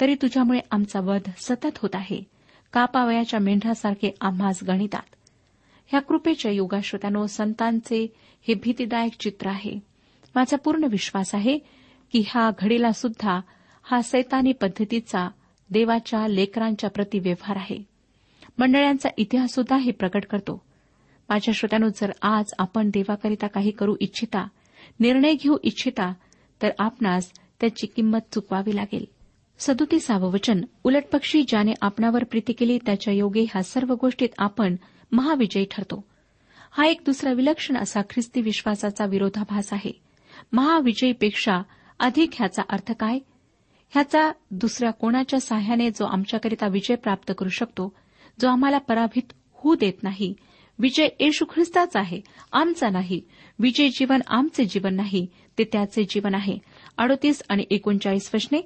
तरी 0.00 0.14
तुझ्यामुळे 0.14 0.60
आमचा 0.70 1.00
वध 1.00 1.30
सतत 1.38 1.78
होत 1.78 1.90
आहे. 1.94 2.22
कापावयाच्या 2.72 3.40
मेंढरासारखे 3.40 4.14
आम्हास 4.20 4.62
गणितात. 4.68 5.14
ह्या 5.86 6.00
कृपेच्या 6.00 6.52
युगाश्रोत्यानो 6.52 7.26
संतांचे 7.26 8.16
हे 8.48 8.54
भीतीदायक 8.54 9.12
चित्र 9.20 9.48
आहे. 9.48 9.80
माझा 10.34 10.56
पूर्ण 10.56 10.84
विश्वास 10.84 11.34
आहे 11.34 11.58
की 12.12 12.18
ह्या 12.18 12.50
घडीला 12.58 12.92
सुद्धा 12.92 13.40
हा 13.82 14.02
सैतानी 14.02 14.52
पद्धतीचा 14.52 15.28
देवाच्या 15.70 16.28
लेकरांच्या 16.28 16.90
प्रति 16.90 17.18
व्यवहार 17.18 17.56
आहे. 17.56 17.82
मंडळांचा 18.58 19.08
इतिहास 19.16 19.54
सुद्धा 19.54 19.76
हे 19.76 19.92
प्रकट 19.92 20.24
करतो. 20.24 20.62
माझ्या 21.28 21.54
श्रोत्यानो 21.54 21.88
जर 21.88 22.12
आज 22.22 22.44
आपण 22.58 22.88
देवाकरिता 22.88 23.46
काही 23.46 23.70
करू 23.70 23.96
इच्छिता 24.00 24.48
निर्णय 25.00 25.34
घेऊ 25.34 25.56
इच्छिता 25.62 26.12
तर 26.62 26.70
आपणास 26.78 27.32
त्याची 27.60 27.86
किंमत 27.86 28.18
चुकवावी 28.32 28.76
लागेल. 28.76 29.13
सदुतीसावं 29.58 30.32
वचन. 30.32 30.60
उलटपक्षी 30.84 31.42
ज्याने 31.48 31.72
आपणावर 31.80 32.24
प्रीती 32.24 32.52
केली 32.52 32.78
त्याच्या 32.78 33.14
योगे 33.14 33.42
ह्या 33.42 33.62
सर्व 33.62 33.94
गोष्टीत 33.94 34.28
आपण 34.38 34.76
महाविजयी 35.12 35.66
ठरतो. 35.70 36.04
हा 36.70 36.86
एक 36.86 37.00
दुसरा 37.06 37.32
विलक्षण 37.32 37.76
असा 37.76 38.00
ख्रिस्ती 38.00 38.40
विश्वासाचा 38.40 39.06
विरोधाभास 39.06 39.72
आहे. 39.72 39.92
महाविजयीपेक्षा 40.52 41.62
अधिक 42.00 42.30
ह्याचा 42.34 42.62
अर्थ 42.70 42.92
काय? 42.92 43.18
ह्याचा 43.90 44.32
दुसऱ्या 44.50 44.90
कोणाच्या 44.90 45.40
सहाय्याने 45.40 45.90
जो 45.90 46.04
आमच्याकरिता 46.04 46.66
विजय 46.66 46.94
प्राप्त 46.94 47.32
करू 47.38 47.48
शकतो 47.48 47.94
जो 48.40 48.48
आम्हाला 48.48 48.78
पराभूत 48.78 49.32
होऊ 49.52 49.74
देत 49.74 50.02
नाही 50.02 50.34
विजय 50.78 51.08
येशू 51.20 51.44
ख्रिस्ताचा 51.44 52.00
आहे 52.00 52.20
आमचा 52.52 52.88
नाही 52.88 53.20
विजय 53.58 53.88
जीवन 53.88 54.20
आमचे 54.26 54.64
जीवन 54.64 54.94
नाही 54.94 55.26
ते 55.58 55.64
त्याचे 55.64 56.02
जीवन 56.02 56.34
आहे. 56.34 56.58
अडोतीस 56.98 57.42
आणि 57.48 57.64
एकोणचाळीस 57.70 58.30
वचने 58.34 58.60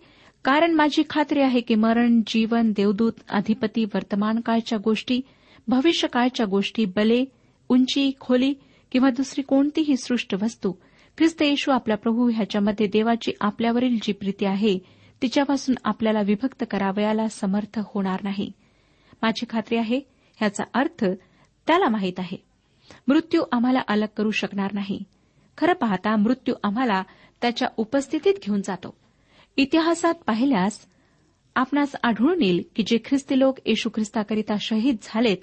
कारण 0.44 0.74
माझी 0.74 1.03
खात्री 1.11 1.40
आहे 1.40 1.61
की 1.61 1.74
मरण 1.74 2.20
जीवन 2.27 2.72
देवदूत 2.77 3.12
अधिपती 3.29 3.85
वर्तमान 3.85 4.40
काळच्या 4.40 4.79
गोष्टी 4.79 5.20
भविष्यकाळच्या 5.68 6.46
गोष्टी 6.46 6.85
बले 6.85 7.24
उंची 7.68 8.11
खोली 8.20 8.55
किंवा 8.92 9.11
दुसरी 9.11 9.42
कोणतीही 9.42 9.96
सृष्ट 9.96 10.35
वस्तू 10.42 10.72
ख्रिस्त 11.18 11.42
येशू 11.42 11.70
आपला 11.70 11.94
प्रभू 11.94 12.29
ह्याच्यामध्ये 12.29 12.87
देवाची 12.87 13.33
आपल्यावरील 13.40 13.98
जी 14.03 14.12
प्रीती 14.12 14.44
आहे 14.44 14.79
तिच्यापासून 15.22 15.74
आपल्याला 15.85 16.20
विभक्त 16.22 16.64
करावयाला 16.70 17.29
समर्थ 17.29 17.81
होणार 17.85 18.20
नाही. 18.22 18.53
माझी 19.22 19.46
खात्री 19.51 19.77
आहे 19.77 20.01
ह्याचा 20.37 20.64
अर्थ 20.74 21.05
त्याला 21.66 21.88
माहीत 21.88 22.12
आहे. 22.18 22.37
मृत्यू 23.09 23.42
आम्हाला 23.53 23.81
अलग 23.88 24.07
करू 24.16 24.31
शकणार 24.31 24.72
नाही. 24.72 25.03
खरं 25.59 25.72
पाहता 25.72 26.16
मृत्यू 26.16 26.55
आम्हाला 26.64 27.03
त्याच्या 27.42 27.68
उपस्थितीत 27.77 28.35
घेऊन 28.46 28.61
जातो. 28.61 28.94
इतिहासात 29.59 30.14
पाहिल्यास 30.27 30.87
आपणास 31.55 31.92
आढळून 32.03 32.42
येईल 32.42 32.62
की 32.77 32.83
जे 32.87 32.99
ख्रिस्ती 33.05 33.38
लोक 33.38 33.59
येशू 33.66 33.88
ख्रिस्ताकरिता 33.94 34.55
शहीद 34.61 34.97
झालेत 35.03 35.37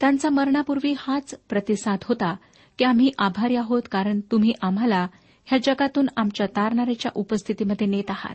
त्यांचा 0.00 0.28
मरणापूर्वी 0.28 0.94
हाच 0.98 1.34
प्रतिसाद 1.48 1.98
होता 2.04 2.36
की 2.78 2.84
आम्ही 2.84 3.10
आभारी 3.18 3.56
आहोत 3.56 3.82
कारण 3.90 4.20
तुम्ही 4.32 4.52
आम्हाला 4.62 5.06
ह्या 5.46 5.58
जगातून 5.62 6.06
आमच्या 6.16 6.46
तारणाऱ्याच्या 6.46 7.10
उपस्थितीमध्ये 7.14 7.86
नेत 7.86 8.10
आहात. 8.10 8.34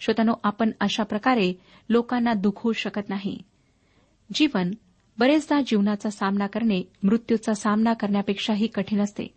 श्रोतानो 0.00 0.32
आपण 0.44 0.70
अशा 0.80 1.02
प्रकारे 1.02 1.52
लोकांना 1.88 2.32
दुखवू 2.32 2.72
शकत 2.72 3.08
नाही. 3.08 3.42
जीवन 4.34 4.70
बरेचदा 5.18 5.60
जीवनाचा 5.66 6.10
सामना 6.10 6.46
करणे 6.46 6.82
मृत्यूचा 7.02 7.52
सामना 7.52 7.92
करण्यापेक्षाही 7.92 8.66
कठीण 8.66 9.00
असते. 9.00 9.34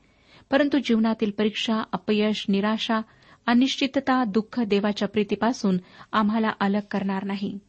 परंतु 0.51 0.77
जीवनातील 0.77 1.31
परीक्षा 1.31 1.83
अपयश 1.91 2.45
निराशा 2.49 3.01
अनिश्चितता 3.45 4.23
दुःख 4.23 4.59
देवाच्या 4.59 5.07
प्रीतीपासून 5.07 5.77
आम्हाला 6.11 6.51
अलग 6.59 6.79
करणार 6.91 7.23
नाही. 7.23 7.59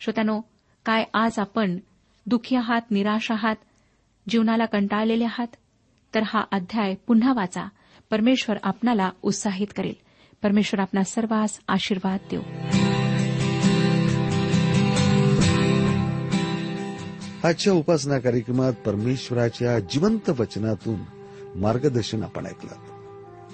श्रोत्यानो 0.00 0.40
काय 0.84 1.04
आज 1.14 1.38
आपण 1.38 1.78
दुःखी 2.26 2.56
आहात 2.56 2.90
निराश 2.90 3.30
आहात 3.30 3.56
जीवनाला 4.28 4.64
कंटाळलेले 4.64 5.24
आहात? 5.24 5.46
तर 6.14 6.22
हा 6.26 6.44
अध्याय 6.52 6.94
पुन्हा 6.94 7.32
वाचा. 7.32 7.64
परमेश्वर 8.10 8.56
आपणाला 8.62 9.10
उत्साहित 9.22 9.66
करेल. 9.76 9.94
परमेश्वर 10.42 10.80
आपणा 10.80 11.02
सर्वांस 11.02 11.60
आशीर्वाद 11.68 12.18
देऊ. 12.30 12.42
आजच्या 17.44 17.72
उपासना 17.72 18.18
कार्यक्रमात 18.18 18.72
परमेश्वराच्या 18.72 19.78
जिवंत 19.78 20.30
वचनातून 20.30 21.00
मार्गदर्शन 21.60 22.22
आपण 22.22 22.46
ऐकलं. 22.46 22.99